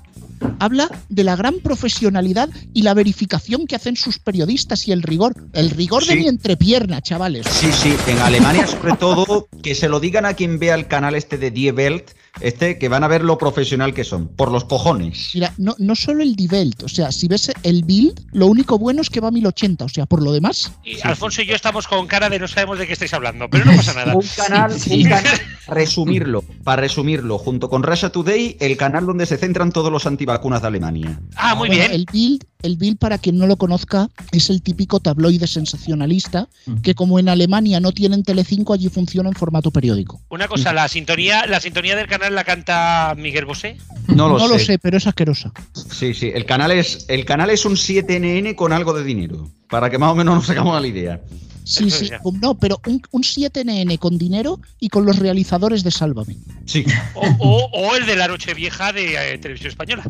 [0.60, 5.34] habla de la gran profesionalidad y la verificación que hacen sus periodistas y el rigor,
[5.54, 7.46] el rigor de mi entrepierna, chavales.
[7.48, 11.16] Sí, sí, en Alemania sobre todo, que se lo digan a quien vea el canal
[11.16, 12.12] este de Die Welt,
[12.42, 15.32] este, que van a ver lo profesional que son, por los cojones.
[15.34, 18.78] Mira, no, no solo el Die Welt, o sea, si ves el build, lo único
[18.78, 21.56] bueno es que va a 1080, o sea, por lo demás, Y Alfonso y yo
[21.56, 24.16] estamos con cara de no sabemos de qué estáis hablando, pero no pasa nada.
[24.16, 25.04] Un canal, Sí.
[25.04, 29.92] un canal, resumirlo, para resumirlo, junto con Russia Today, el canal donde se centran todos
[29.92, 31.20] los antivacunas de Alemania.
[31.36, 31.94] Ah, muy Bueno, bien.
[31.94, 36.48] El build, el build, para quien no lo conozca, es el típico tabloide sensacionalista
[36.84, 40.22] que como en Alemania no tienen Telecinco, allí funciona en formato periódico.
[40.30, 43.78] Una cosa, la sintonía, la sintonía del canal la canta Miguel Bosé.
[44.08, 44.66] No lo, lo sé.
[44.66, 45.52] sé, pero es asquerosa.
[45.74, 49.90] Sí, sí, el canal es el canal es un 7NN con algo de dinero, para
[49.90, 51.22] que más o menos nos hagamos la idea.
[51.68, 52.10] Sí, sí,
[52.42, 56.38] no, pero un, un 7NN con dinero y con los realizadores de Sálvame.
[56.66, 60.04] Sí, O, o- o el de la noche vieja de eh, Televisión Española.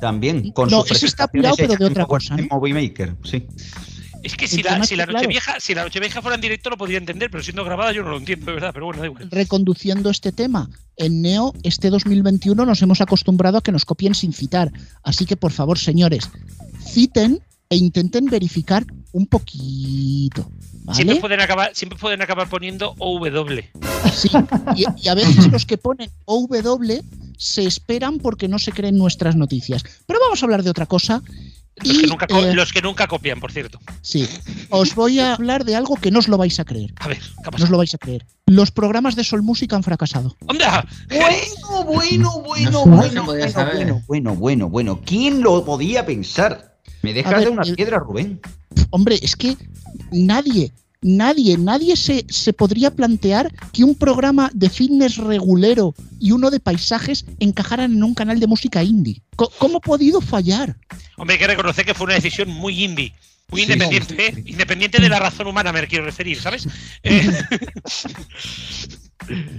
[0.00, 2.56] también con No, ese está pirado, pero de otra cosa, en ¿no?
[2.56, 3.46] Movie Maker, sí.
[4.24, 5.28] Es que si la, si la noche claro.
[5.28, 8.02] vieja, si la noche vieja fuera en directo lo podría entender, pero siendo grabada yo
[8.02, 9.30] no lo entiendo, de verdad, pero bueno, da igual.
[9.30, 14.32] Reconduciendo este tema, en Neo, este 2021 nos hemos acostumbrado a que nos copien sin
[14.32, 14.72] citar.
[15.02, 16.30] Así que, por favor, señores,
[16.82, 20.50] citen e intenten verificar un poquito.
[20.92, 23.62] Siempre pueden acabar, siempre pueden acabar poniendo OW.
[24.12, 24.28] Sí,
[24.76, 27.02] y, y a veces los que ponen OW
[27.38, 29.84] se esperan porque no se creen nuestras noticias.
[30.06, 31.22] Pero vamos a hablar de otra cosa.
[31.76, 33.80] Los, Y, que nunca, eh, los que nunca copian, por cierto.
[34.00, 34.28] sí,
[34.70, 36.92] os voy a hablar de algo que no os lo vais a creer.
[36.96, 38.24] A ver, ¿qué ha No os lo vais a creer.
[38.46, 40.36] Los programas de Sol Música han fracasado.
[40.46, 40.86] ¡Onda!
[41.08, 45.00] Bueno, bueno, bueno, No bueno, bueno, bueno, bueno, bueno, bueno.
[45.04, 46.76] ¿Quién lo podía pensar?
[47.02, 48.40] Me dejas de una piedra, Rubén.
[48.94, 49.56] Hombre, es que
[50.12, 50.72] nadie,
[51.02, 56.60] nadie, nadie se, se podría plantear que un programa de fitness regulero y uno de
[56.60, 59.20] paisajes encajaran en un canal de música indie.
[59.34, 60.76] ¿Cómo ha podido fallar?
[61.16, 63.12] Hombre, hay que reconocer que fue una decisión muy indie.
[63.50, 64.50] Muy Sí, independiente, sí, sí.
[64.52, 66.68] Independiente de la razón humana, me quiero referir, ¿sabes?
[67.02, 67.26] Eh,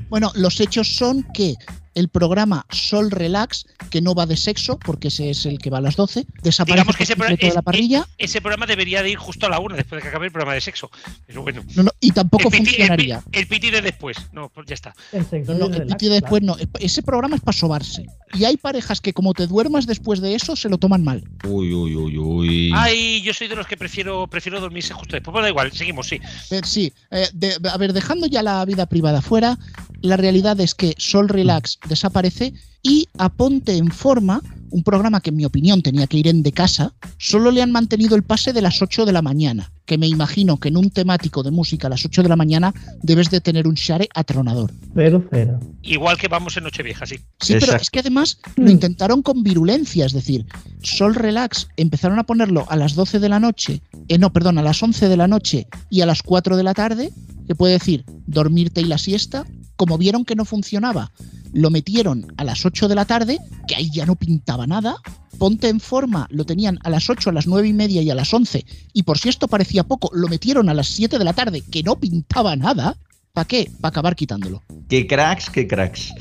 [0.10, 1.56] Bueno, los hechos son que
[1.96, 3.66] el programa Sol Relax,
[3.96, 6.76] que no va de sexo, porque ese es el que va a las 12, desaparece
[6.76, 9.60] digamos que ese, pro- es- la parrilla ese programa debería de ir justo a la
[9.60, 10.92] una después de que acabe el programa de sexo.
[11.26, 11.64] Pero bueno.
[11.78, 13.24] no, no, y tampoco el piti, el, funcionaría.
[13.32, 14.18] el piti de después.
[14.34, 14.94] No, pues ya está.
[15.14, 16.58] El sexo No, el piti de después no.
[16.78, 18.06] Ese programa es para sobarse.
[18.34, 21.24] Y hay parejas que como te duermas después de eso, se lo toman mal.
[21.46, 22.72] Uy, uy, uy, uy.
[22.76, 25.32] Ay, yo soy de los que prefiero prefiero dormirse justo después.
[25.32, 26.20] Bueno, da igual, seguimos, sí.
[26.52, 29.58] Eh, sí, eh, de- a ver, dejando ya la vida privada fuera,
[30.02, 35.32] la realidad es que Sol Relax desaparece y a Ponte en Forma, un programa que
[35.32, 38.54] en mi opinión tenía que ir en de casa, solo le han mantenido el pase
[38.54, 41.88] de las 8 de la mañana, que me imagino que en un temático de música
[41.88, 44.72] a las 8 de la mañana debes de tener un share atronador.
[44.94, 45.60] Cero, cero.
[45.82, 47.16] Igual que vamos en Nochevieja, sí.
[47.40, 50.46] Sí, pero es que además lo intentaron con virulencia, es decir,
[50.84, 54.62] Sol Relax empezaron a ponerlo a las 12 de la noche, eh, no, perdón, a
[54.62, 57.12] las 11 de la noche y a las 4 de la tarde,
[57.48, 59.46] que puede decir dormirte y la siesta,
[59.76, 61.12] como vieron que no funcionaba,
[61.54, 64.98] lo metieron a las 8 de la tarde, que ahí ya no pintaba nada,
[65.38, 68.16] ponte en forma, lo tenían a las 8, a las 9 y media y a
[68.16, 71.34] las 11, y por si esto parecía poco, lo metieron a las 7 de la
[71.34, 72.98] tarde, que no pintaba nada,
[73.34, 73.70] ¿para qué?
[73.82, 74.64] Para acabar quitándolo.
[74.90, 76.14] Qué cracks, qué cracks.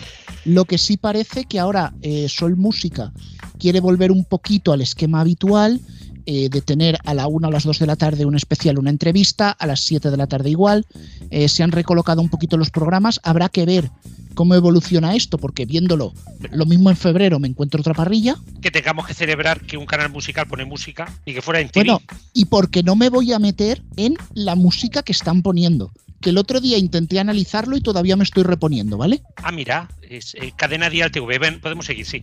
[0.44, 3.12] Lo que sí parece que ahora eh, Sol Música
[3.58, 5.80] quiere volver un poquito al esquema habitual
[6.26, 8.90] eh, de tener a la 1 a las 2 de la tarde un especial, una
[8.90, 10.86] entrevista, a las 7 de la tarde igual.
[11.30, 13.20] Eh, se han recolocado un poquito los programas.
[13.22, 13.90] Habrá que ver
[14.34, 16.12] cómo evoluciona esto, porque viéndolo
[16.50, 18.36] lo mismo en febrero me encuentro otra parrilla.
[18.60, 21.84] Que tengamos que celebrar que un canal musical pone música y que fuera en TV.
[21.84, 22.02] Bueno,
[22.32, 25.92] y porque no me voy a meter en la música que están poniendo.
[26.20, 29.22] Que el otro día intenté analizarlo y todavía me estoy reponiendo, ¿vale?
[29.36, 31.38] Ah, mira, es eh, cadena Dial TV.
[31.38, 32.22] Ven, podemos seguir, sí.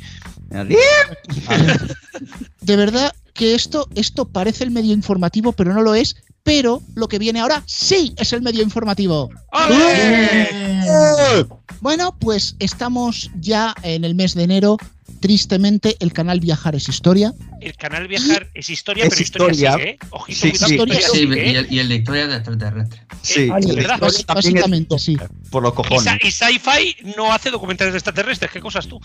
[0.51, 0.81] Adiós.
[2.61, 6.15] de verdad que esto, esto parece el medio informativo, pero no lo es.
[6.43, 9.31] Pero lo que viene ahora sí es el medio informativo.
[11.79, 14.77] Bueno, pues estamos ya en el mes de enero.
[15.21, 17.33] Tristemente, el canal Viajar es historia.
[17.61, 19.73] El canal Viajar es historia, Es pero historia, historia.
[19.77, 19.97] sigue, ¿eh?
[20.09, 21.51] Ojito, Sí, historia Historia Sí, sigue, ¿eh?
[21.51, 23.01] y, el, y el de historia de extraterrestres.
[23.21, 25.17] Sí, Ah, el historia es básicamente, sí.
[25.51, 26.17] por los cojones.
[26.23, 28.51] y Sci-Fi no hace documentales de extraterrestres.
[28.51, 28.99] ¿Qué cosas tú?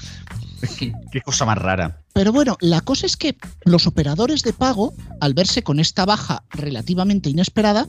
[1.12, 2.00] Qué cosa más rara.
[2.14, 6.44] Pero bueno, la cosa es que los operadores de pago, al verse con esta baja
[6.50, 7.86] relativamente inesperada,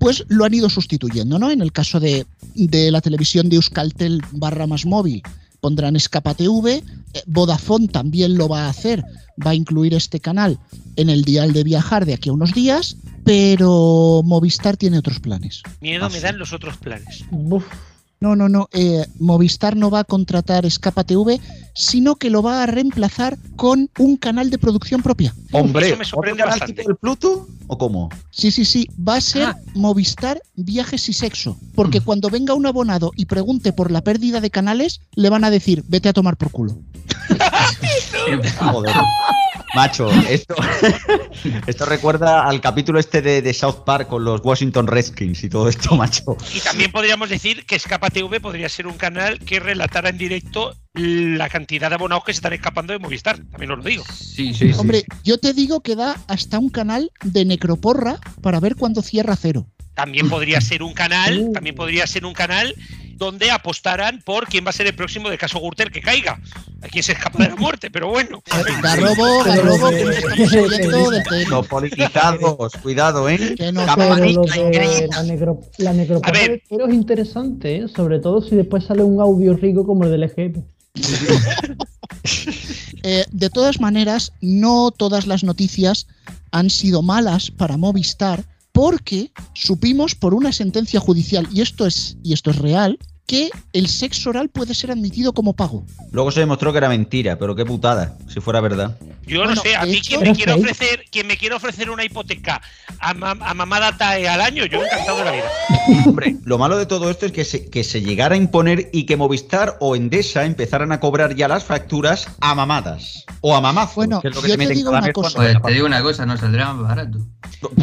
[0.00, 1.52] pues lo han ido sustituyendo, ¿no?
[1.52, 5.22] En el caso de, de la televisión de Euskaltel barra más móvil,
[5.62, 6.82] pondrán Escapa TV,
[7.14, 9.02] eh, Vodafone también lo va a hacer,
[9.44, 10.58] va a incluir este canal
[10.96, 15.62] en el dial de viajar de aquí a unos días, pero Movistar tiene otros planes.
[15.80, 16.22] Miedo Ah, me sí.
[16.22, 17.24] dan los otros planes.
[17.30, 17.64] Buf.
[18.22, 18.68] No, no, no.
[18.72, 21.40] eh, Movistar no va a contratar Escapa TV,
[21.74, 25.34] sino que lo va a reemplazar con un canal de producción propia.
[25.50, 26.82] Hombre, eso me sorprende ¿otro canal bastante.
[26.86, 28.08] del Pluto o cómo?
[28.30, 28.88] Sí, sí, sí.
[28.96, 29.56] Va a ser Ah.
[29.74, 31.56] Movistar Viajes y Sexo.
[31.74, 35.50] Porque cuando venga un abonado y pregunte por la pérdida de canales, le van a
[35.50, 36.78] decir, vete a tomar por culo.
[38.60, 38.94] Joder.
[39.74, 40.54] Macho, esto,
[41.66, 45.68] esto recuerda al capítulo este de, de South Park con los Washington Redskins y todo
[45.68, 46.36] esto, macho.
[46.54, 50.74] Y también podríamos decir que Escapa TV podría ser un canal que relatara en directo
[50.94, 53.38] la cantidad de abonados que se están escapando de Movistar.
[53.50, 54.04] También os lo digo.
[54.12, 54.78] Sí, sí, sí.
[54.78, 59.36] Hombre, yo te digo que da hasta un canal de necroporra para ver cuándo cierra
[59.36, 59.66] cero.
[59.94, 61.52] También podría ser un canal, Uh.
[61.52, 62.74] también podría ser un canal
[63.16, 66.40] donde apostaran por quién va a ser el próximo de caso Gürtel que caiga.
[66.82, 68.42] A quién se escapa de la muerte, pero bueno.
[68.82, 71.10] Garrobo, Garrobo, que nos estamos oyendo.
[71.48, 73.38] Los politizados, cuidado, ¿eh?
[73.38, 75.92] Que Pero de la, necro, la
[76.68, 77.88] Cero es interesante, ¿eh?
[77.88, 80.64] sobre todo si después sale un audio rico como el del EGM.
[83.04, 86.06] Eh, de todas maneras, no todas las noticias
[86.52, 92.32] han sido malas para Movistar porque supimos por una sentencia judicial, y esto es, y
[92.32, 95.86] esto es real, que el sexo oral puede ser admitido como pago.
[96.10, 98.98] Luego se demostró que era mentira, pero qué putada, si fuera verdad.
[99.26, 101.88] Yo Bueno, no sé, a mí hecho- quien me quiere ofrecer, quien me quiere ofrecer
[101.88, 102.60] una hipoteca
[102.98, 105.44] a, ma- a mamada TAE al año, yo encantado de la vida.
[106.06, 109.06] Hombre, lo malo de todo esto es que se, que se llegara a imponer y
[109.06, 113.24] que Movistar o Endesa empezaran a cobrar ya las facturas a mamadas.
[113.40, 115.36] O a mamazos, Bueno, que es lo que yo se te meten digo una cosa.
[115.38, 117.18] Pues te digo una cosa, no saldrá más barato.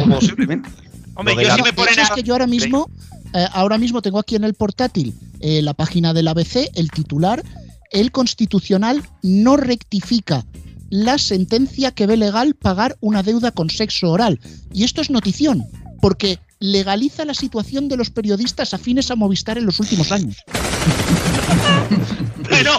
[0.08, 0.68] Posiblemente.
[1.16, 2.88] Hombre, yo si me ponen es a, que yo ahora mismo,
[3.34, 7.42] eh, ahora mismo tengo aquí en el portátil eh, la página del ABC, el titular,
[7.90, 10.46] el constitucional no rectifica
[10.90, 14.40] la sentencia que ve legal pagar una deuda con sexo oral.
[14.72, 15.64] Y esto es notición,
[16.00, 20.36] porque legaliza la situación de los periodistas afines a Movistar en los últimos años.
[22.50, 22.72] Bueno,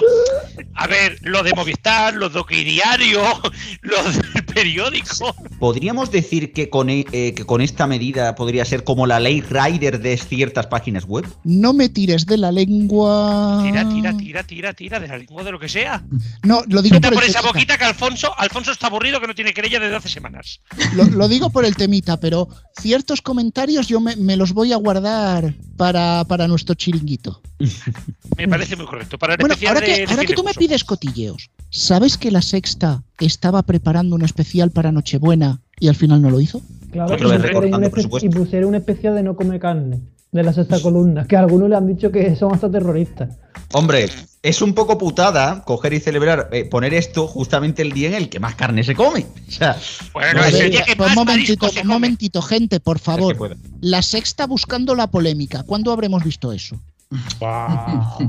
[0.75, 3.21] a ver, lo de Movistar, los de Diario,
[3.81, 5.33] los del periódico.
[5.59, 9.39] ¿Podríamos decir que con, e- eh, que con esta medida podría ser como la ley
[9.41, 11.25] Rider de ciertas páginas web?
[11.45, 13.61] No me tires de la lengua.
[13.63, 16.03] Tira, tira, tira, tira, tira, de la lengua de lo que sea.
[16.43, 17.53] No, lo digo Quita por, por el esa temita.
[17.53, 20.59] boquita que Alfonso, Alfonso está aburrido que no tiene querella desde hace semanas.
[20.95, 22.49] Lo, lo digo por el temita, pero
[22.79, 27.41] ciertos comentarios yo me, me los voy a guardar para, para nuestro chiringuito.
[28.41, 29.17] Me parece muy correcto.
[29.17, 31.49] Para el Bueno, especial ahora que, de ahora fin que de tú me pides cotilleos,
[31.69, 36.41] ¿sabes que la sexta estaba preparando un especial para Nochebuena y al final no lo
[36.41, 36.61] hizo?
[36.91, 38.25] Claro, y vez pusieron, presupuesto.
[38.25, 41.75] y pusieron un especial de no comer carne de la sexta columna, que algunos le
[41.75, 43.37] han dicho que son hasta terroristas.
[43.73, 44.09] Hombre,
[44.43, 48.29] es un poco putada coger y celebrar, eh, poner esto justamente el día en el
[48.29, 49.25] que más carne se come.
[49.47, 49.77] O sea,
[50.13, 52.41] Bueno, No, es a el ver, día que pues más un momentito, se un momentito,
[52.41, 53.57] gente, por favor.
[53.81, 55.63] La sexta buscando la polémica.
[55.63, 56.79] ¿Cuándo habremos visto eso?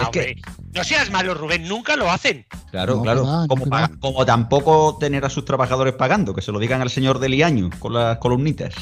[0.00, 0.36] Es que- hombre.
[0.72, 2.46] No seas malo, Rubén, nunca lo hacen.
[2.70, 3.26] Claro, No, claro.
[3.48, 3.90] como, paga-
[4.24, 7.94] tampoco tener a sus trabajadores pagando, que se lo digan al señor del Iaño con
[7.94, 8.72] las columnitas.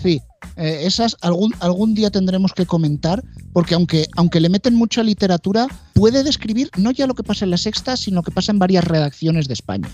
[0.00, 0.20] Sí,
[0.56, 5.66] eh, esas algún, algún día tendremos que comentar, porque aunque, aunque le meten mucha literatura,
[5.94, 8.60] puede describir no ya lo que pasa en la sexta, sino lo que pasa en
[8.60, 9.88] varias redacciones de España.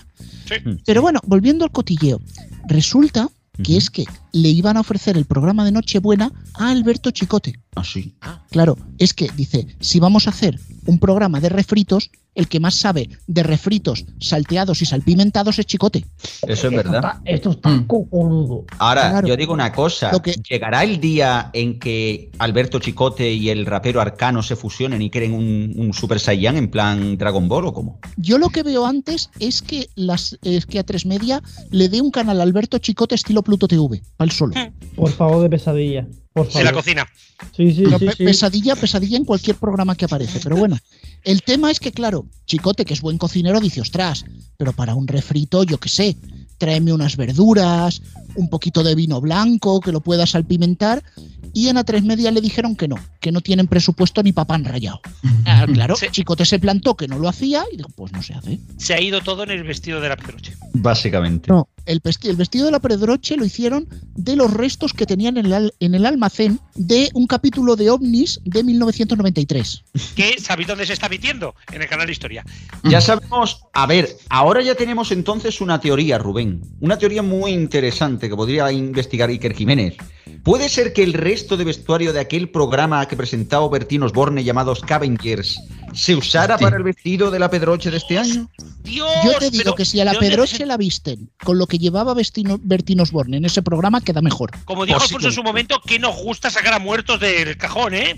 [0.47, 0.55] Sí.
[0.85, 2.19] Pero bueno, volviendo al cotilleo,
[2.67, 3.29] resulta
[3.63, 7.59] que es que le iban a ofrecer el programa de Nochebuena a Alberto Chicote.
[7.75, 8.15] Así.
[8.49, 12.75] Claro, es que dice, si vamos a hacer un programa de refritos, el que más
[12.75, 16.05] sabe de refritos salteados y salpimentados es Chicote.
[16.47, 16.95] Eso es verdad.
[16.95, 17.87] Está- esto está Mm.
[17.87, 18.65] cojonudo.
[18.79, 19.27] Ahora, Claro.
[19.27, 20.11] yo digo una cosa.
[20.11, 25.01] Lo que- ¿Llegará el día en que Alberto Chicote y el rapero Arcano se fusionen
[25.01, 27.99] y creen un, un Super Saiyan en plan Dragon Ball o cómo?
[28.17, 31.99] Yo lo que veo antes es que las es que a tres media le dé
[32.01, 34.53] un canal a Alberto Chicote estilo Pluto TV, para el solo.
[34.95, 36.07] Por favor, de pesadilla.
[36.33, 36.73] Por En la favor.
[36.75, 37.05] cocina.
[37.57, 38.05] Sí, sí, sí.
[38.05, 38.23] pe- sí.
[38.23, 40.39] Pesadilla, pesadilla en cualquier programa que aparece.
[40.41, 40.77] Pero bueno,
[41.23, 44.25] el tema es que, claro, Chicote, que es buen cocinero, dice, ostras,
[44.57, 46.17] pero para un refrito, yo qué sé,
[46.57, 48.01] tráeme unas verduras,
[48.35, 51.03] un poquito de vino blanco, que lo puedas salpimentar.
[51.53, 55.01] Y en A3 Media le dijeron que no, que no tienen presupuesto ni papán rayado.
[55.45, 56.07] Ah, claro, Sí.
[56.11, 58.59] Chicote se plantó que no lo hacía y dijo, pues no se hace.
[58.77, 60.53] Se ha ido todo en el vestido de la Pedroche.
[60.73, 61.51] Básicamente.
[61.51, 65.37] No, el, vesti- el vestido de la Pedroche lo hicieron de los restos que tenían
[65.37, 69.83] en el, al- en el almacén de un capítulo de ovnis de 1993.
[70.15, 71.55] Que sabéis dónde se está emitiendo?
[71.71, 72.45] En el canal de Historia.
[72.83, 76.61] Ya sabemos, a ver, ahora ya tenemos entonces una teoría, Rubén.
[76.79, 79.95] Una teoría muy interesante que podría investigar Iker Jiménez.
[80.43, 84.73] ¿Puede ser que el resto de vestuario de aquel programa que presentaba Bertín Osborne llamado
[84.75, 85.59] Scavengers
[85.93, 86.63] se usara Sí.
[86.63, 88.49] para el vestido de la Pedroche de este año?
[88.83, 91.29] Dios, Yo te digo pero que si a la ¿de dónde Pedroche se- la visten
[91.43, 94.51] con lo que llevaba Bertín Osborne en ese programa, queda mejor.
[94.65, 95.17] Como dijo Posible.
[95.17, 98.15] Alfonso en su momento, que nos gusta sacar a muertos del cajón, ¿eh?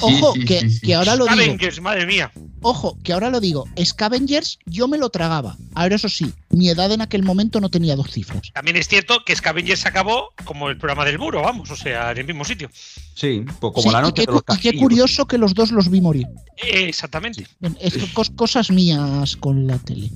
[0.00, 0.80] Ojo, sí, que, sí, sí.
[0.86, 1.34] que ahora lo digo.
[1.42, 2.32] Avengers, madre mía.
[2.62, 3.68] Ojo, que ahora lo digo.
[3.82, 5.56] Scavengers yo me lo tragaba.
[5.74, 8.50] Ahora eso sí, mi edad en aquel momento no tenía dos cifras.
[8.54, 12.12] También es cierto que Scavengers se acabó como el programa del muro, vamos, o sea,
[12.12, 12.70] en el mismo sitio.
[13.14, 15.38] Sí, pues como Sí, la y noche qué, de los cu- y qué curioso que
[15.38, 16.26] los dos los vi morir.
[16.56, 17.46] Eh, exactamente.
[17.60, 20.10] Bien, Es que cos- cosas mías con la tele.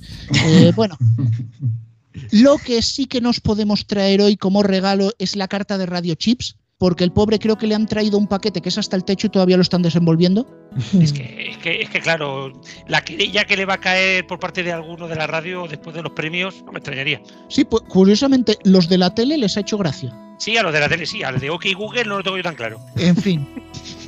[0.45, 0.97] Eh, bueno,
[2.31, 6.15] lo que sí que nos podemos traer hoy como regalo es la carta de Radio
[6.15, 9.03] Chips, porque el pobre creo que le han traído un paquete que es hasta el
[9.03, 10.47] techo y todavía lo están desenvolviendo.
[11.01, 12.53] Es que, es que, es que, claro,
[12.87, 15.95] la querella que le va a caer por parte de alguno de la radio después
[15.95, 17.21] de los premios, no me extrañaría.
[17.49, 20.15] Sí, pues curiosamente, los de la tele les ha hecho gracia.
[20.37, 22.43] Sí, a los de la tele sí, al de OK Google no lo tengo yo
[22.43, 22.79] tan claro.
[22.95, 23.47] En fin.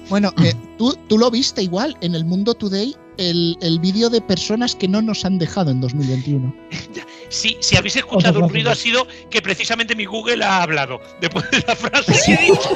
[0.09, 4.21] Bueno, eh, tú, tú lo viste igual en el Mundo Today, el, el vídeo de
[4.21, 6.55] personas que no nos han dejado en 2021.
[7.29, 11.45] Sí, si habéis escuchado un ruido ha sido que precisamente mi Google ha hablado después
[11.51, 12.69] de la frase que he dicho.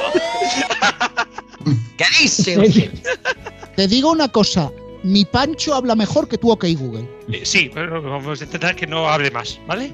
[1.96, 2.90] ¿Qué dice?
[3.74, 4.70] Te digo una cosa,
[5.02, 7.08] mi Pancho habla mejor que tú, OK Google.
[7.32, 9.92] Eh, sí, pero vamos a intentar que no hable más, ¿vale?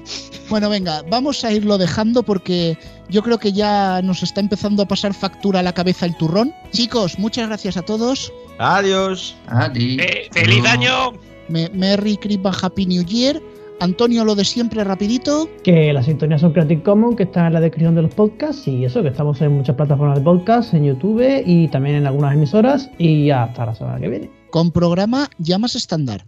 [0.49, 2.77] Bueno, venga, vamos a irlo dejando porque
[3.09, 6.53] yo creo que ya nos está empezando a pasar factura a la cabeza el turrón.
[6.71, 8.31] Chicos, muchas gracias a todos.
[8.61, 9.35] Adiós.
[9.47, 9.97] Adi.
[9.99, 10.67] Eh, ¡Feliz Adiós.
[10.69, 11.19] año!
[11.49, 13.41] Me- Merry Christmas, Happy New Year.
[13.79, 15.49] Antonio, lo de siempre, rapidito.
[15.63, 18.85] Que las sintonías son Creative Commons, que están en la descripción de los podcasts y
[18.85, 22.91] eso, que estamos en muchas plataformas de podcast, en YouTube y también en algunas emisoras
[22.99, 24.29] y hasta la semana que viene.
[24.51, 26.25] Con programa llamas estándar.